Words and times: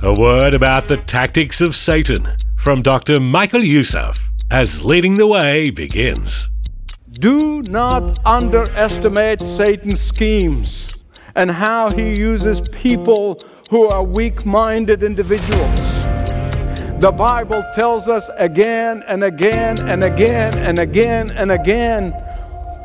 A 0.00 0.14
word 0.14 0.54
about 0.54 0.86
the 0.86 0.96
tactics 0.96 1.60
of 1.60 1.74
Satan 1.74 2.36
from 2.56 2.82
Dr. 2.82 3.18
Michael 3.18 3.64
Youssef 3.64 4.30
as 4.48 4.84
Leading 4.84 5.16
the 5.16 5.26
Way 5.26 5.70
begins. 5.70 6.50
Do 7.10 7.62
not 7.62 8.24
underestimate 8.24 9.42
Satan's 9.42 10.00
schemes 10.00 10.96
and 11.34 11.50
how 11.50 11.90
he 11.90 12.14
uses 12.14 12.60
people 12.60 13.42
who 13.70 13.88
are 13.88 14.04
weak 14.04 14.46
minded 14.46 15.02
individuals. 15.02 15.80
The 17.00 17.12
Bible 17.12 17.64
tells 17.74 18.08
us 18.08 18.30
again 18.36 19.02
and 19.08 19.24
again 19.24 19.80
and 19.88 20.04
again 20.04 20.56
and 20.58 20.78
again 20.78 21.32
and 21.32 21.50
again 21.50 22.10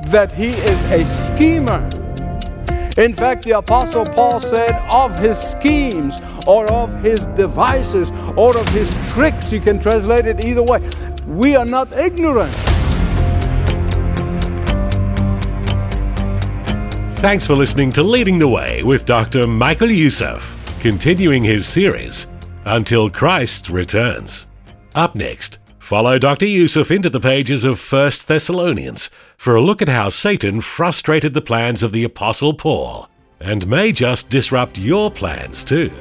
that 0.08 0.32
he 0.32 0.50
is 0.50 0.82
a 0.92 1.06
schemer. 1.06 1.88
In 2.96 3.16
fact, 3.16 3.46
the 3.46 3.58
Apostle 3.58 4.06
Paul 4.06 4.40
said 4.40 4.72
of 4.94 5.18
his 5.18 5.36
schemes 5.40 6.20
or 6.46 6.72
of 6.72 6.94
his 7.02 7.26
devices 7.28 8.12
or 8.38 8.56
of 8.56 8.70
his 8.70 8.94
tricks, 9.14 9.52
you 9.52 9.60
can 9.60 9.80
translate 9.80 10.28
it 10.28 10.46
either 10.46 10.62
way. 10.62 10.88
We 11.26 11.56
are 11.56 11.66
not 11.66 11.98
ignorant. 11.98 12.54
Thanks 17.18 17.48
for 17.48 17.56
listening 17.56 17.92
to 17.94 18.04
Leading 18.04 18.38
the 18.38 18.48
Way 18.48 18.84
with 18.84 19.06
Dr. 19.06 19.48
Michael 19.48 19.90
Youssef, 19.90 20.78
continuing 20.80 21.42
his 21.42 21.66
series 21.66 22.28
until 22.66 23.10
Christ 23.10 23.70
returns. 23.70 24.46
Up 24.94 25.16
next, 25.16 25.58
follow 25.84 26.18
Dr. 26.18 26.46
Youssef 26.46 26.90
into 26.92 27.10
the 27.10 27.20
pages 27.20 27.66
of 27.66 27.92
1 27.92 28.12
Thessalonians 28.26 29.10
for 29.36 29.54
a 29.54 29.62
look 29.62 29.82
at 29.82 29.90
how 29.90 30.08
Satan 30.08 30.62
frustrated 30.62 31.34
the 31.34 31.42
plans 31.42 31.84
of 31.84 31.92
the 31.92 32.06
Apostle 32.06 32.54
Paul 32.54 33.10
and 33.42 33.68
may 33.68 33.92
just 33.92 34.30
disrupt 34.30 34.78
your 34.78 35.12
plans 35.12 35.62
too. 35.62 35.92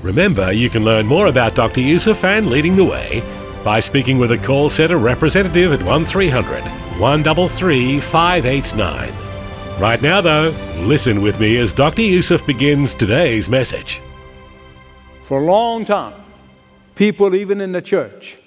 Remember, 0.00 0.50
you 0.50 0.70
can 0.70 0.82
learn 0.82 1.04
more 1.04 1.26
about 1.26 1.54
Dr. 1.54 1.82
Youssef 1.82 2.24
and 2.24 2.48
Leading 2.48 2.74
the 2.74 2.86
Way 2.86 3.22
by 3.62 3.80
speaking 3.80 4.18
with 4.18 4.32
a 4.32 4.38
call 4.38 4.70
center 4.70 4.96
representative 4.96 5.74
at 5.74 5.82
1300 5.82 6.62
133 6.98 8.00
589. 8.00 9.12
Right 9.78 10.00
now, 10.00 10.22
though, 10.22 10.54
listen 10.78 11.20
with 11.20 11.38
me 11.38 11.58
as 11.58 11.74
Dr. 11.74 12.00
Youssef 12.02 12.46
begins 12.46 12.94
today's 12.94 13.50
message. 13.50 14.00
For 15.20 15.38
a 15.42 15.44
long 15.44 15.84
time, 15.84 16.14
people, 16.94 17.34
even 17.34 17.60
in 17.60 17.72
the 17.72 17.82
church, 17.82 18.38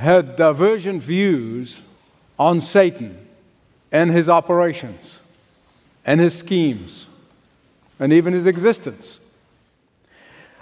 had 0.00 0.34
divergent 0.34 1.02
views 1.02 1.82
on 2.38 2.58
Satan 2.58 3.18
and 3.92 4.10
his 4.10 4.30
operations 4.30 5.20
and 6.06 6.18
his 6.20 6.38
schemes 6.38 7.06
and 7.98 8.10
even 8.10 8.32
his 8.32 8.46
existence. 8.46 9.20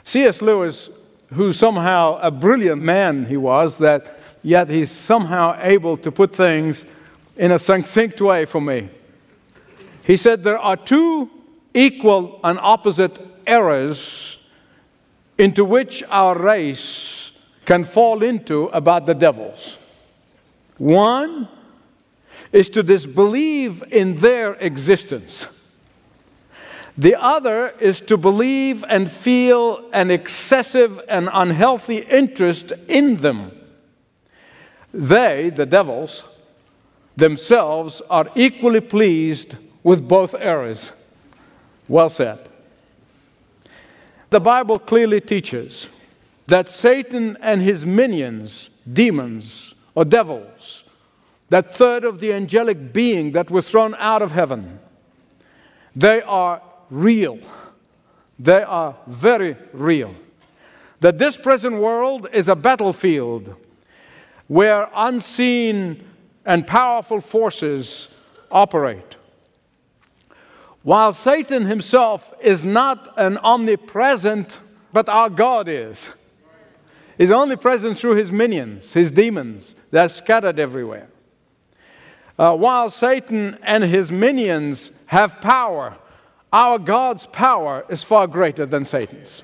C.S. 0.03 0.42
Lewis, 0.42 0.91
who 1.34 1.53
somehow 1.53 2.19
a 2.20 2.33
brilliant 2.33 2.83
man 2.83 3.27
he 3.27 3.36
was, 3.36 3.78
that 3.78 4.19
yet 4.42 4.69
he's 4.69 4.91
somehow 4.91 5.56
able 5.61 5.97
to 5.98 6.11
put 6.11 6.34
things 6.34 6.84
in 7.36 7.53
a 7.53 7.61
succinct 7.61 8.20
way 8.20 8.44
for 8.44 8.61
me. 8.61 8.89
He 10.03 10.16
said 10.16 10.42
there 10.42 10.59
are 10.59 10.77
two 10.77 11.31
equal 11.72 12.41
and 12.42 12.59
opposite 12.59 13.20
errors 13.47 14.39
into 15.39 15.64
which 15.64 16.03
our 16.11 16.36
race 16.36 17.28
can 17.69 17.85
fall 17.85 18.23
into 18.23 18.69
about 18.69 19.05
the 19.05 19.15
devils. 19.15 19.77
One 20.79 21.49
is 22.51 22.71
to 22.71 22.83
disbelieve 22.83 23.85
in 23.91 24.17
their 24.17 24.55
existence. 24.55 25.47
The 26.97 27.15
other 27.15 27.75
is 27.79 28.01
to 28.01 28.17
believe 28.17 28.87
and 28.89 29.11
feel 29.11 29.87
an 29.93 30.11
excessive 30.11 30.99
and 31.11 31.29
unhealthy 31.31 31.99
interest 31.99 32.73
in 32.89 33.17
them. 33.17 33.53
They, 34.95 35.51
the 35.51 35.67
devils, 35.67 36.25
themselves 37.19 38.01
are 38.09 38.31
equally 38.34 38.81
pleased 38.81 39.57
with 39.83 40.09
both 40.09 40.34
errors. 40.34 40.91
Well 41.87 42.09
said. 42.09 42.49
The 44.31 44.41
Bible 44.41 44.78
clearly 44.78 45.21
teaches 45.21 45.91
that 46.48 46.70
Satan 46.70 47.36
and 47.42 47.60
his 47.60 47.84
minions, 47.84 48.70
demons 48.91 49.75
or 49.94 50.04
devils, 50.04 50.82
that 51.50 51.75
third 51.75 52.04
of 52.04 52.20
the 52.20 52.32
angelic 52.32 52.92
being 52.92 53.32
that 53.32 53.50
were 53.50 53.62
thrown 53.62 53.94
out 53.98 54.22
of 54.22 54.32
heaven, 54.32 54.78
they 55.94 56.22
are 56.22 56.62
real. 56.91 57.38
They 58.38 58.62
are 58.62 58.97
very 59.06 59.56
real. 59.75 60.14
That 61.00 61.19
this 61.19 61.36
present 61.36 61.76
world 61.81 62.28
is 62.32 62.48
a 62.48 62.56
battlefield 62.56 63.54
where 64.47 64.88
unseen 64.94 66.03
and 66.47 66.66
powerful 66.66 67.20
forces 67.20 68.09
operate. 68.50 69.16
While 70.82 71.12
Satan 71.12 71.66
himself 71.66 72.32
is 72.41 72.65
not 72.65 73.12
an 73.19 73.36
omnipresent, 73.38 74.60
but 74.94 75.10
our 75.10 75.28
God 75.28 75.69
is. 75.69 76.12
He's 77.19 77.33
only 77.33 77.56
present 77.56 77.99
through 77.99 78.15
his 78.15 78.31
minions, 78.31 78.95
his 78.95 79.11
demons, 79.11 79.75
that 79.91 80.06
are 80.06 80.09
scattered 80.09 80.61
everywhere. 80.61 81.09
Uh, 82.39 82.56
while 82.56 82.89
Satan 82.89 83.59
and 83.65 83.83
his 83.83 84.12
minions 84.12 84.93
have 85.06 85.41
power, 85.41 85.99
our 86.53 86.78
God's 86.78 87.27
power 87.27 87.84
is 87.89 88.05
far 88.05 88.28
greater 88.28 88.65
than 88.65 88.84
Satan's. 88.84 89.43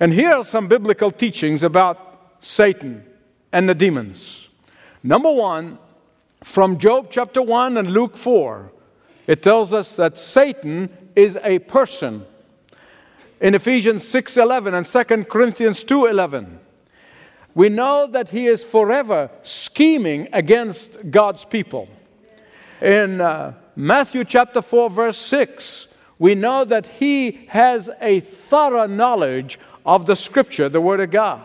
And 0.00 0.12
here 0.12 0.32
are 0.32 0.44
some 0.44 0.66
biblical 0.66 1.12
teachings 1.12 1.62
about 1.62 2.34
Satan 2.40 3.04
and 3.52 3.68
the 3.68 3.74
demons. 3.74 4.48
Number 5.04 5.30
one, 5.30 5.78
from 6.42 6.78
Job 6.78 7.08
chapter 7.10 7.40
1 7.40 7.76
and 7.76 7.90
Luke 7.90 8.16
4, 8.16 8.72
it 9.26 9.42
tells 9.42 9.72
us 9.72 9.94
that 9.96 10.18
Satan 10.18 10.90
is 11.14 11.38
a 11.44 11.60
person. 11.60 12.26
In 13.40 13.54
Ephesians 13.54 14.04
6:11 14.04 14.74
and 14.74 14.86
2 14.86 15.24
Corinthians 15.24 15.82
2:11, 15.82 16.58
we 17.54 17.70
know 17.70 18.06
that 18.06 18.28
he 18.28 18.46
is 18.46 18.62
forever 18.62 19.30
scheming 19.40 20.28
against 20.32 21.10
God's 21.10 21.46
people. 21.46 21.88
In 22.82 23.20
uh, 23.20 23.54
Matthew 23.74 24.24
chapter 24.24 24.60
4 24.60 24.90
verse 24.90 25.16
6, 25.16 25.88
we 26.18 26.34
know 26.34 26.66
that 26.66 26.86
he 26.86 27.46
has 27.48 27.88
a 28.02 28.20
thorough 28.20 28.86
knowledge 28.86 29.58
of 29.86 30.04
the 30.04 30.16
scripture, 30.16 30.68
the 30.68 30.80
word 30.82 31.00
of 31.00 31.10
God. 31.10 31.40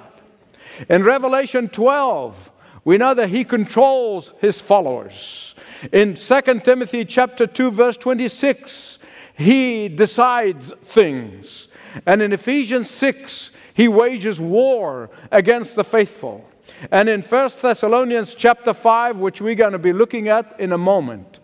In 0.89 1.03
Revelation 1.03 1.69
12, 1.69 2.51
we 2.83 2.97
know 2.97 3.13
that 3.13 3.29
he 3.29 3.45
controls 3.45 4.33
his 4.41 4.59
followers. 4.59 5.55
In 5.93 6.13
2 6.15 6.41
Timothy 6.59 7.05
chapter 7.05 7.47
2 7.47 7.71
verse 7.71 7.95
26, 7.95 8.99
he 9.37 9.87
decides 9.87 10.73
things. 10.73 11.69
And 12.05 12.21
in 12.21 12.33
Ephesians 12.33 12.89
6, 12.89 13.51
he 13.73 13.87
wages 13.87 14.39
war 14.39 15.09
against 15.31 15.75
the 15.75 15.83
faithful. 15.83 16.49
And 16.91 17.07
in 17.07 17.21
1 17.21 17.49
Thessalonians 17.61 18.35
chapter 18.35 18.73
5, 18.73 19.19
which 19.19 19.41
we're 19.41 19.55
going 19.55 19.73
to 19.73 19.79
be 19.79 19.93
looking 19.93 20.27
at 20.27 20.59
in 20.59 20.71
a 20.71 20.77
moment, 20.77 21.39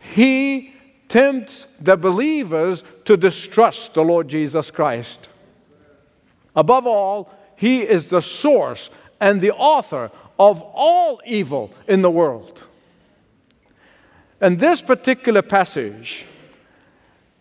he 0.00 0.74
tempts 1.08 1.66
the 1.80 1.96
believers 1.96 2.84
to 3.04 3.16
distrust 3.16 3.94
the 3.94 4.02
Lord 4.02 4.28
Jesus 4.28 4.70
Christ. 4.70 5.28
Above 6.54 6.86
all, 6.86 7.30
he 7.56 7.82
is 7.82 8.08
the 8.08 8.20
source 8.20 8.90
and 9.20 9.40
the 9.40 9.52
author 9.52 10.10
of 10.38 10.62
all 10.62 11.20
evil 11.24 11.72
in 11.88 12.02
the 12.02 12.10
world. 12.10 12.64
In 14.42 14.58
this 14.58 14.82
particular 14.82 15.40
passage, 15.40 16.26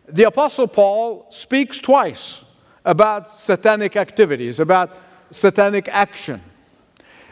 the 0.07 0.23
Apostle 0.23 0.67
Paul 0.67 1.27
speaks 1.29 1.79
twice 1.79 2.44
about 2.85 3.29
satanic 3.29 3.95
activities, 3.97 4.59
about 4.59 4.95
satanic 5.31 5.89
action. 5.89 6.41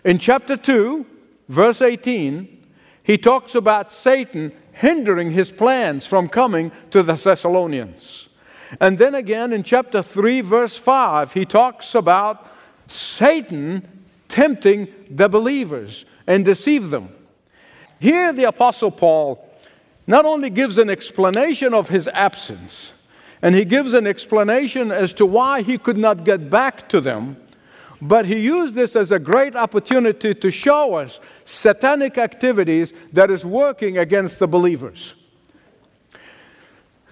In 0.03 0.17
chapter 0.17 0.57
2, 0.57 1.05
verse 1.47 1.81
18, 1.81 2.65
he 3.03 3.17
talks 3.17 3.55
about 3.55 3.91
Satan 3.91 4.51
hindering 4.73 5.31
his 5.31 5.51
plans 5.51 6.05
from 6.05 6.27
coming 6.27 6.71
to 6.89 7.03
the 7.03 7.13
Thessalonians. 7.13 8.27
And 8.81 8.97
then 8.97 9.13
again 9.13 9.53
in 9.53 9.63
chapter 9.63 10.01
3, 10.01 10.41
verse 10.41 10.77
5, 10.77 11.33
he 11.33 11.45
talks 11.45 11.93
about 11.93 12.47
Satan 12.87 13.87
tempting 14.27 14.87
the 15.09 15.29
believers 15.29 16.05
and 16.25 16.43
deceive 16.43 16.89
them. 16.89 17.09
Here, 17.99 18.33
the 18.33 18.45
Apostle 18.45 18.91
Paul 18.91 19.47
not 20.07 20.25
only 20.25 20.49
gives 20.49 20.77
an 20.77 20.89
explanation 20.89 21.73
of 21.73 21.89
his 21.89 22.07
absence, 22.09 22.91
and 23.43 23.53
he 23.53 23.65
gives 23.65 23.93
an 23.93 24.07
explanation 24.07 24.89
as 24.89 25.11
to 25.11 25.25
why 25.25 25.61
he 25.61 25.77
could 25.77 25.97
not 25.97 26.23
get 26.23 26.49
back 26.49 26.87
to 26.87 27.01
them, 27.01 27.35
but 28.01 28.25
he 28.25 28.39
used 28.39 28.73
this 28.73 28.95
as 28.95 29.11
a 29.11 29.19
great 29.19 29.53
opportunity 29.53 30.33
to 30.33 30.49
show 30.49 30.93
us 30.93 31.19
satanic 31.43 32.17
activities 32.17 32.93
that 33.11 33.29
is 33.29 33.45
working 33.45 33.97
against 33.97 34.39
the 34.39 34.47
believers. 34.47 35.15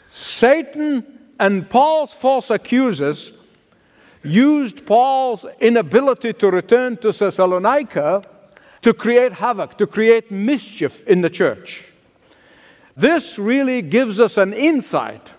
Satan 0.09 1.03
and 1.37 1.69
Paul's 1.69 2.13
false 2.13 2.49
accusers 2.49 3.33
used 4.23 4.85
Paul's 4.85 5.45
inability 5.59 6.31
to 6.31 6.49
return 6.49 6.95
to 6.97 7.11
Thessalonica 7.11 8.23
to 8.81 8.93
create 8.93 9.33
havoc, 9.33 9.77
to 9.79 9.85
create 9.85 10.31
mischief 10.31 11.05
in 11.07 11.19
the 11.19 11.29
church. 11.29 11.91
This 12.95 13.37
really 13.37 13.81
gives 13.81 14.21
us 14.21 14.37
an 14.37 14.53
insight 14.53 15.33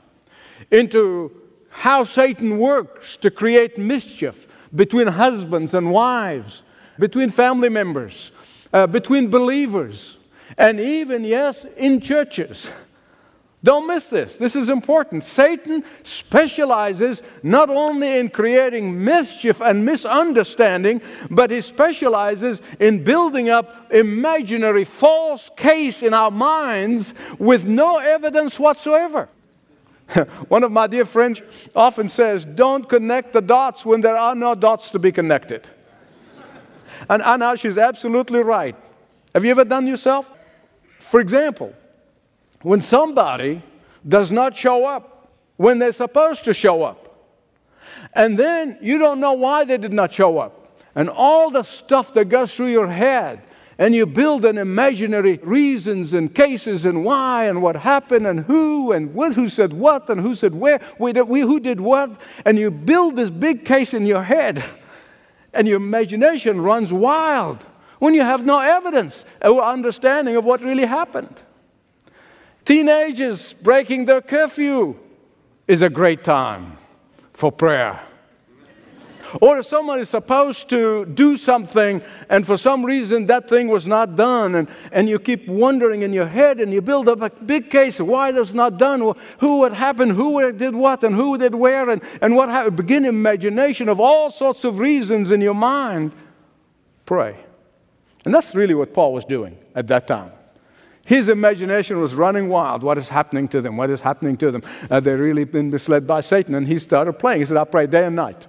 into 0.72 1.30
how 1.69 2.02
Satan 2.02 2.58
works 2.58 3.16
to 3.19 3.30
create 3.30 3.78
mischief 3.78 4.48
between 4.74 5.06
husbands 5.06 5.74
and 5.74 5.92
wives, 5.92 6.64
between 6.98 7.28
family 7.28 7.69
members, 7.69 8.32
uh, 8.72 8.86
between 8.86 9.28
believers, 9.28 10.16
and 10.58 10.80
even, 10.80 11.24
yes, 11.24 11.64
in 11.76 12.00
churches. 12.00 12.70
Don't 13.64 13.86
miss 13.86 14.10
this. 14.10 14.38
This 14.38 14.56
is 14.56 14.69
important. 14.69 15.22
Satan 15.22 15.84
specializes 16.02 17.22
not 17.44 17.70
only 17.70 18.18
in 18.18 18.28
creating 18.28 19.04
mischief 19.04 19.60
and 19.60 19.84
misunderstanding, 19.84 21.00
but 21.30 21.52
he 21.52 21.60
specializes 21.60 22.60
in 22.80 23.04
building 23.04 23.50
up 23.50 23.92
imaginary 23.92 24.82
false 24.82 25.48
case 25.56 26.02
in 26.02 26.12
our 26.12 26.32
minds 26.32 27.14
with 27.38 27.64
no 27.64 27.98
evidence 27.98 28.58
whatsoever. 28.58 29.28
One 30.49 30.64
of 30.64 30.73
my 30.73 30.87
dear 30.87 31.05
friends 31.05 31.43
often 31.75 32.09
says, 32.09 32.44
Don't 32.44 32.88
connect 32.88 33.32
the 33.32 33.41
dots 33.41 33.87
when 33.87 34.00
there 34.00 34.17
are 34.17 34.35
no 34.35 34.55
dots 34.55 34.91
to 34.91 34.99
be 34.99 35.12
connected. 35.12 35.69
and 37.09 37.41
know 37.41 37.56
she's 37.56 37.79
absolutely 37.79 38.41
right. 38.41 38.76
Have 39.35 39.44
you 39.44 39.50
ever 39.50 39.64
done 39.64 39.87
yourself? 39.87 40.31
For 40.99 41.20
example, 41.20 41.75
when 42.62 42.81
somebody 42.82 43.62
does 44.06 44.31
not 44.31 44.56
show 44.56 44.85
up 44.87 45.12
when 45.56 45.79
they're 45.79 45.93
supposed 45.93 46.44
to 46.44 46.53
show 46.53 46.82
up. 46.82 47.09
And 48.14 48.38
then 48.38 48.79
you 48.81 48.99
don't 48.99 49.20
know 49.20 49.35
why 49.35 49.64
they 49.64 49.79
did 49.79 49.93
not 49.93 50.12
show 50.12 50.38
up. 50.38 50.76
And 50.94 51.09
all 51.09 51.50
the 51.50 51.62
stuff 51.62 52.12
that 52.14 52.26
goes 52.26 52.55
through 52.55 52.69
your 52.69 52.88
head, 52.88 53.43
and 53.78 53.94
you 53.94 54.06
build 54.06 54.44
an 54.44 54.58
imaginary 54.58 55.38
reasons 55.42 56.14
and 56.14 56.34
cases 56.34 56.84
and 56.84 57.04
why 57.04 57.44
and 57.44 57.62
what 57.62 57.76
happened 57.76 58.26
and 58.26 58.40
who 58.40 58.92
and 58.92 59.14
what, 59.14 59.34
who 59.34 59.48
said 59.48 59.72
what 59.72 60.08
and 60.10 60.20
who 60.20 60.34
said 60.34 60.54
where, 60.54 60.80
we, 60.98 61.12
we, 61.12 61.40
who 61.40 61.58
did 61.58 61.80
what, 61.80 62.20
and 62.44 62.58
you 62.58 62.70
build 62.70 63.16
this 63.16 63.30
big 63.30 63.64
case 63.64 63.94
in 63.94 64.06
your 64.06 64.22
head, 64.22 64.64
and 65.54 65.66
your 65.66 65.76
imagination 65.76 66.60
runs 66.60 66.92
wild 66.92 67.66
when 67.98 68.14
you 68.14 68.22
have 68.22 68.44
no 68.44 68.58
evidence 68.58 69.24
or 69.42 69.62
understanding 69.62 70.36
of 70.36 70.44
what 70.44 70.60
really 70.60 70.86
happened. 70.86 71.42
Teenagers 72.64 73.52
breaking 73.52 74.04
their 74.04 74.20
curfew 74.20 74.96
is 75.66 75.82
a 75.82 75.90
great 75.90 76.25
time 76.25 76.78
for 77.32 77.50
prayer. 77.50 78.00
Or 79.40 79.58
if 79.58 79.67
someone 79.67 79.99
is 79.99 80.08
supposed 80.08 80.69
to 80.70 81.06
do 81.06 81.37
something 81.37 82.02
and 82.29 82.46
for 82.46 82.56
some 82.56 82.84
reason 82.84 83.26
that 83.26 83.49
thing 83.49 83.69
was 83.69 83.87
not 83.87 84.17
done, 84.17 84.55
and, 84.55 84.69
and 84.90 85.08
you 85.08 85.19
keep 85.19 85.49
wondering 85.49 86.02
in 86.02 86.12
your 86.12 86.26
head 86.26 86.61
and 86.61 86.73
you 86.73 86.82
build 86.82 87.08
up 87.08 87.20
a 87.20 87.31
big 87.31 87.70
case 87.70 88.00
of 88.00 88.08
why 88.08 88.32
that's 88.32 88.52
not 88.52 88.79
done, 88.79 89.14
who 89.38 89.58
what 89.58 89.73
happened, 89.73 90.12
who 90.12 90.52
did 90.52 90.75
what, 90.75 91.02
and 91.05 91.14
who 91.14 91.38
did 91.38 91.55
where, 91.55 91.88
and, 91.88 92.02
and 92.20 92.37
what 92.37 92.49
happened. 92.49 92.76
Begin 92.76 93.05
imagination 93.05 93.88
of 93.88 94.00
all 94.00 94.31
sorts 94.31 94.64
of 94.64 94.79
reasons 94.79 95.32
in 95.32 95.40
your 95.40 95.55
mind. 95.55 96.12
Pray. 97.06 97.37
And 98.25 98.32
that's 98.32 98.55
really 98.55 98.75
what 98.75 98.94
Paul 98.94 99.12
was 99.12 99.25
doing 99.25 99.58
at 99.75 99.88
that 99.88 100.06
time. 100.06 100.31
His 101.05 101.28
imagination 101.28 102.00
was 102.00 102.14
running 102.14 102.49
wild. 102.49 102.82
What 102.82 102.96
is 102.96 103.08
happening 103.08 103.49
to 103.49 103.61
them? 103.61 103.76
What 103.76 103.90
is 103.90 104.02
happening 104.02 104.37
to 104.37 104.52
them? 104.52 104.62
Uh, 104.88 105.00
they've 105.00 105.19
really 105.19 105.44
been 105.44 105.70
misled 105.70 106.06
by 106.06 106.20
Satan. 106.20 106.55
And 106.55 106.69
he 106.69 106.78
started 106.78 107.14
praying. 107.14 107.40
He 107.40 107.46
said, 107.46 107.56
I 107.56 107.64
pray 107.64 107.87
day 107.88 108.06
and 108.06 108.14
night. 108.14 108.46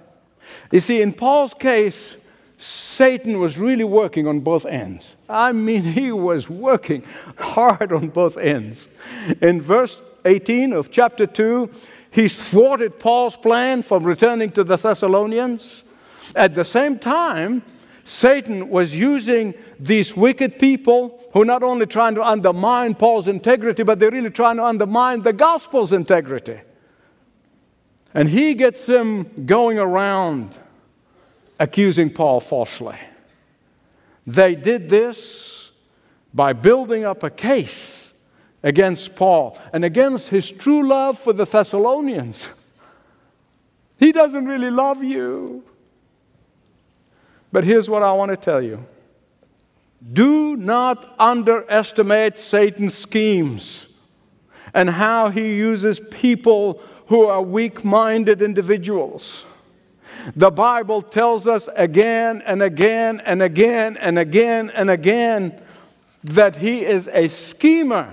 You 0.70 0.80
see, 0.80 1.02
in 1.02 1.12
Paul's 1.12 1.54
case, 1.54 2.16
Satan 2.56 3.40
was 3.40 3.58
really 3.58 3.84
working 3.84 4.26
on 4.26 4.40
both 4.40 4.64
ends. 4.64 5.16
I 5.28 5.52
mean, 5.52 5.82
he 5.82 6.12
was 6.12 6.48
working 6.48 7.04
hard 7.36 7.92
on 7.92 8.08
both 8.08 8.38
ends. 8.38 8.88
In 9.40 9.60
verse 9.60 10.00
18 10.24 10.72
of 10.72 10.90
chapter 10.90 11.26
2, 11.26 11.70
he 12.10 12.28
thwarted 12.28 12.98
Paul's 12.98 13.36
plan 13.36 13.82
from 13.82 14.04
returning 14.04 14.50
to 14.52 14.64
the 14.64 14.76
Thessalonians. 14.76 15.82
At 16.34 16.54
the 16.54 16.64
same 16.64 16.98
time, 16.98 17.62
Satan 18.04 18.70
was 18.70 18.94
using 18.94 19.54
these 19.80 20.16
wicked 20.16 20.58
people 20.58 21.20
who 21.32 21.44
not 21.44 21.62
only 21.62 21.86
trying 21.86 22.14
to 22.14 22.22
undermine 22.22 22.94
Paul's 22.94 23.28
integrity, 23.28 23.82
but 23.82 23.98
they're 23.98 24.10
really 24.10 24.30
trying 24.30 24.56
to 24.56 24.64
undermine 24.64 25.22
the 25.22 25.32
gospel's 25.32 25.92
integrity. 25.92 26.60
And 28.14 28.28
he 28.28 28.54
gets 28.54 28.86
them 28.86 29.44
going 29.44 29.78
around 29.78 30.56
accusing 31.58 32.10
Paul 32.10 32.40
falsely. 32.40 32.96
They 34.26 34.54
did 34.54 34.88
this 34.88 35.72
by 36.32 36.52
building 36.52 37.04
up 37.04 37.22
a 37.22 37.30
case 37.30 38.12
against 38.62 39.14
Paul 39.14 39.58
and 39.72 39.84
against 39.84 40.28
his 40.28 40.50
true 40.50 40.86
love 40.86 41.18
for 41.18 41.32
the 41.32 41.44
Thessalonians. 41.44 42.48
He 43.96 44.10
doesn't 44.10 44.46
really 44.46 44.72
love 44.72 45.04
you. 45.04 45.62
But 47.52 47.62
here's 47.62 47.88
what 47.88 48.02
I 48.02 48.12
want 48.12 48.30
to 48.30 48.36
tell 48.36 48.60
you 48.60 48.84
do 50.12 50.56
not 50.56 51.14
underestimate 51.18 52.38
Satan's 52.38 52.94
schemes 52.94 53.86
and 54.74 54.90
how 54.90 55.30
he 55.30 55.54
uses 55.54 56.00
people 56.10 56.80
who 57.06 57.24
are 57.24 57.40
weak 57.40 57.84
minded 57.84 58.42
individuals. 58.42 59.44
The 60.36 60.50
Bible 60.50 61.02
tells 61.02 61.46
us 61.48 61.68
again 61.76 62.42
and 62.44 62.62
again 62.62 63.20
and 63.24 63.42
again 63.42 63.96
and 63.96 64.18
again 64.18 64.70
and 64.70 64.90
again 64.90 65.60
that 66.22 66.56
he 66.56 66.84
is 66.84 67.08
a 67.12 67.28
schemer. 67.28 68.12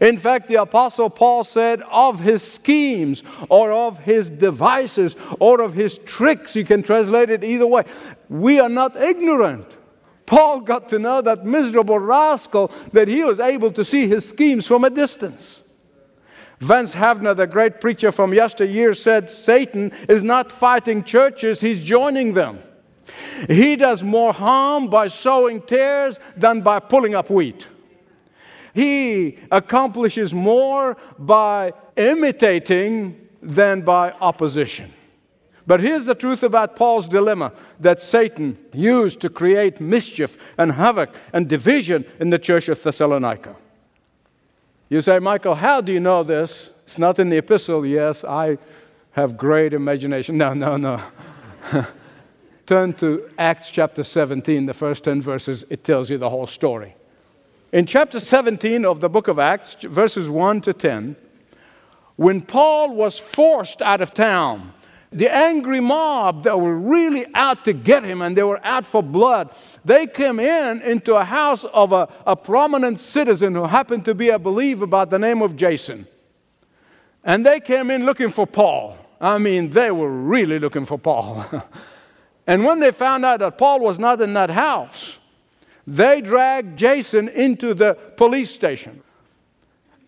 In 0.00 0.16
fact, 0.16 0.48
the 0.48 0.56
Apostle 0.56 1.08
Paul 1.08 1.44
said 1.44 1.80
of 1.82 2.20
his 2.20 2.42
schemes 2.42 3.22
or 3.48 3.70
of 3.70 4.00
his 4.00 4.28
devices 4.28 5.14
or 5.38 5.60
of 5.60 5.74
his 5.74 5.98
tricks, 5.98 6.56
you 6.56 6.64
can 6.64 6.82
translate 6.82 7.30
it 7.30 7.44
either 7.44 7.66
way. 7.66 7.84
We 8.28 8.58
are 8.58 8.68
not 8.68 8.96
ignorant. 8.96 9.66
Paul 10.26 10.60
got 10.60 10.88
to 10.90 10.98
know 10.98 11.20
that 11.20 11.44
miserable 11.44 11.98
rascal 11.98 12.72
that 12.92 13.08
he 13.08 13.24
was 13.24 13.40
able 13.40 13.70
to 13.72 13.84
see 13.84 14.08
his 14.08 14.28
schemes 14.28 14.66
from 14.66 14.84
a 14.84 14.90
distance. 14.90 15.62
Vance 16.60 16.94
Havner, 16.94 17.36
the 17.36 17.46
great 17.46 17.80
preacher 17.80 18.10
from 18.10 18.32
yesteryear, 18.32 18.94
said 18.94 19.28
Satan 19.28 19.92
is 20.08 20.22
not 20.22 20.50
fighting 20.50 21.02
churches, 21.02 21.60
he's 21.60 21.82
joining 21.82 22.32
them. 22.32 22.60
He 23.48 23.76
does 23.76 24.02
more 24.02 24.32
harm 24.32 24.88
by 24.88 25.08
sowing 25.08 25.60
tares 25.60 26.18
than 26.36 26.62
by 26.62 26.80
pulling 26.80 27.14
up 27.14 27.28
wheat. 27.28 27.68
He 28.72 29.38
accomplishes 29.50 30.32
more 30.32 30.96
by 31.18 31.74
imitating 31.96 33.28
than 33.42 33.82
by 33.82 34.12
opposition. 34.12 34.92
But 35.66 35.80
here's 35.80 36.06
the 36.06 36.14
truth 36.14 36.42
about 36.42 36.76
Paul's 36.76 37.08
dilemma 37.08 37.52
that 37.80 38.02
Satan 38.02 38.58
used 38.72 39.20
to 39.20 39.30
create 39.30 39.80
mischief 39.80 40.36
and 40.58 40.72
havoc 40.72 41.10
and 41.32 41.48
division 41.48 42.04
in 42.20 42.30
the 42.30 42.38
church 42.38 42.68
of 42.68 42.82
Thessalonica. 42.82 43.56
You 44.90 45.00
say, 45.00 45.18
Michael, 45.18 45.54
how 45.54 45.80
do 45.80 45.92
you 45.92 46.00
know 46.00 46.22
this? 46.22 46.70
It's 46.84 46.98
not 46.98 47.18
in 47.18 47.30
the 47.30 47.38
epistle. 47.38 47.86
Yes, 47.86 48.24
I 48.24 48.58
have 49.12 49.36
great 49.36 49.72
imagination. 49.72 50.36
No, 50.36 50.52
no, 50.52 50.76
no. 50.76 51.00
Turn 52.66 52.92
to 52.94 53.30
Acts 53.38 53.70
chapter 53.70 54.02
17, 54.02 54.66
the 54.66 54.74
first 54.74 55.04
10 55.04 55.22
verses, 55.22 55.64
it 55.70 55.84
tells 55.84 56.10
you 56.10 56.18
the 56.18 56.30
whole 56.30 56.46
story. 56.46 56.94
In 57.72 57.86
chapter 57.86 58.20
17 58.20 58.84
of 58.84 59.00
the 59.00 59.08
book 59.08 59.28
of 59.28 59.38
Acts, 59.38 59.76
verses 59.82 60.30
1 60.30 60.60
to 60.62 60.72
10, 60.72 61.16
when 62.16 62.40
Paul 62.40 62.94
was 62.94 63.18
forced 63.18 63.82
out 63.82 64.00
of 64.00 64.14
town, 64.14 64.72
the 65.14 65.32
angry 65.32 65.78
mob 65.78 66.42
that 66.42 66.60
were 66.60 66.76
really 66.76 67.24
out 67.34 67.64
to 67.64 67.72
get 67.72 68.02
him 68.02 68.20
and 68.20 68.36
they 68.36 68.42
were 68.42 68.60
out 68.66 68.84
for 68.84 69.02
blood, 69.02 69.54
they 69.84 70.06
came 70.06 70.40
in 70.40 70.82
into 70.82 71.14
a 71.14 71.24
house 71.24 71.64
of 71.64 71.92
a, 71.92 72.08
a 72.26 72.34
prominent 72.34 72.98
citizen 72.98 73.54
who 73.54 73.64
happened 73.64 74.04
to 74.06 74.14
be 74.14 74.28
a 74.30 74.38
believer 74.38 74.86
by 74.86 75.04
the 75.04 75.18
name 75.18 75.40
of 75.40 75.56
Jason. 75.56 76.06
And 77.22 77.46
they 77.46 77.60
came 77.60 77.90
in 77.90 78.04
looking 78.04 78.28
for 78.28 78.46
Paul. 78.46 78.98
I 79.20 79.38
mean, 79.38 79.70
they 79.70 79.92
were 79.92 80.10
really 80.10 80.58
looking 80.58 80.84
for 80.84 80.98
Paul. 80.98 81.46
and 82.46 82.64
when 82.64 82.80
they 82.80 82.90
found 82.90 83.24
out 83.24 83.38
that 83.38 83.56
Paul 83.56 83.80
was 83.80 84.00
not 84.00 84.20
in 84.20 84.34
that 84.34 84.50
house, 84.50 85.18
they 85.86 86.20
dragged 86.20 86.76
Jason 86.76 87.28
into 87.28 87.72
the 87.72 87.94
police 88.16 88.50
station. 88.50 89.02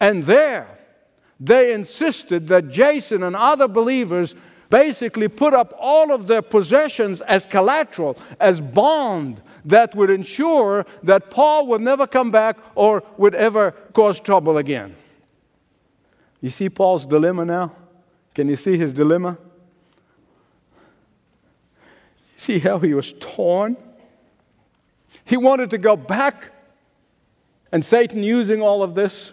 And 0.00 0.24
there, 0.24 0.68
they 1.38 1.72
insisted 1.72 2.48
that 2.48 2.70
Jason 2.70 3.22
and 3.22 3.36
other 3.36 3.68
believers 3.68 4.34
basically 4.70 5.28
put 5.28 5.54
up 5.54 5.74
all 5.78 6.12
of 6.12 6.26
their 6.26 6.42
possessions 6.42 7.20
as 7.22 7.46
collateral, 7.46 8.18
as 8.40 8.60
bond 8.60 9.42
that 9.64 9.94
would 9.94 10.10
ensure 10.10 10.86
that 11.02 11.30
Paul 11.30 11.66
would 11.68 11.80
never 11.80 12.06
come 12.06 12.30
back 12.30 12.56
or 12.74 13.02
would 13.16 13.34
ever 13.34 13.72
cause 13.92 14.20
trouble 14.20 14.58
again. 14.58 14.96
You 16.40 16.50
see 16.50 16.68
Paul's 16.68 17.06
dilemma 17.06 17.44
now? 17.44 17.72
Can 18.34 18.48
you 18.48 18.56
see 18.56 18.76
his 18.76 18.92
dilemma? 18.92 19.38
See 22.36 22.58
how 22.58 22.78
he 22.78 22.92
was 22.92 23.14
torn? 23.18 23.76
He 25.24 25.36
wanted 25.36 25.70
to 25.70 25.78
go 25.78 25.96
back, 25.96 26.52
and 27.72 27.84
Satan 27.84 28.22
using 28.22 28.62
all 28.62 28.82
of 28.82 28.94
this. 28.94 29.32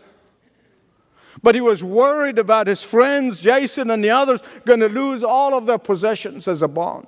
But 1.41 1.55
he 1.55 1.61
was 1.61 1.83
worried 1.83 2.37
about 2.37 2.67
his 2.67 2.83
friends, 2.83 3.39
Jason 3.39 3.89
and 3.89 4.03
the 4.03 4.11
others, 4.11 4.41
going 4.65 4.81
to 4.81 4.89
lose 4.89 5.23
all 5.23 5.57
of 5.57 5.65
their 5.65 5.77
possessions 5.77 6.47
as 6.47 6.61
a 6.61 6.67
bond. 6.67 7.07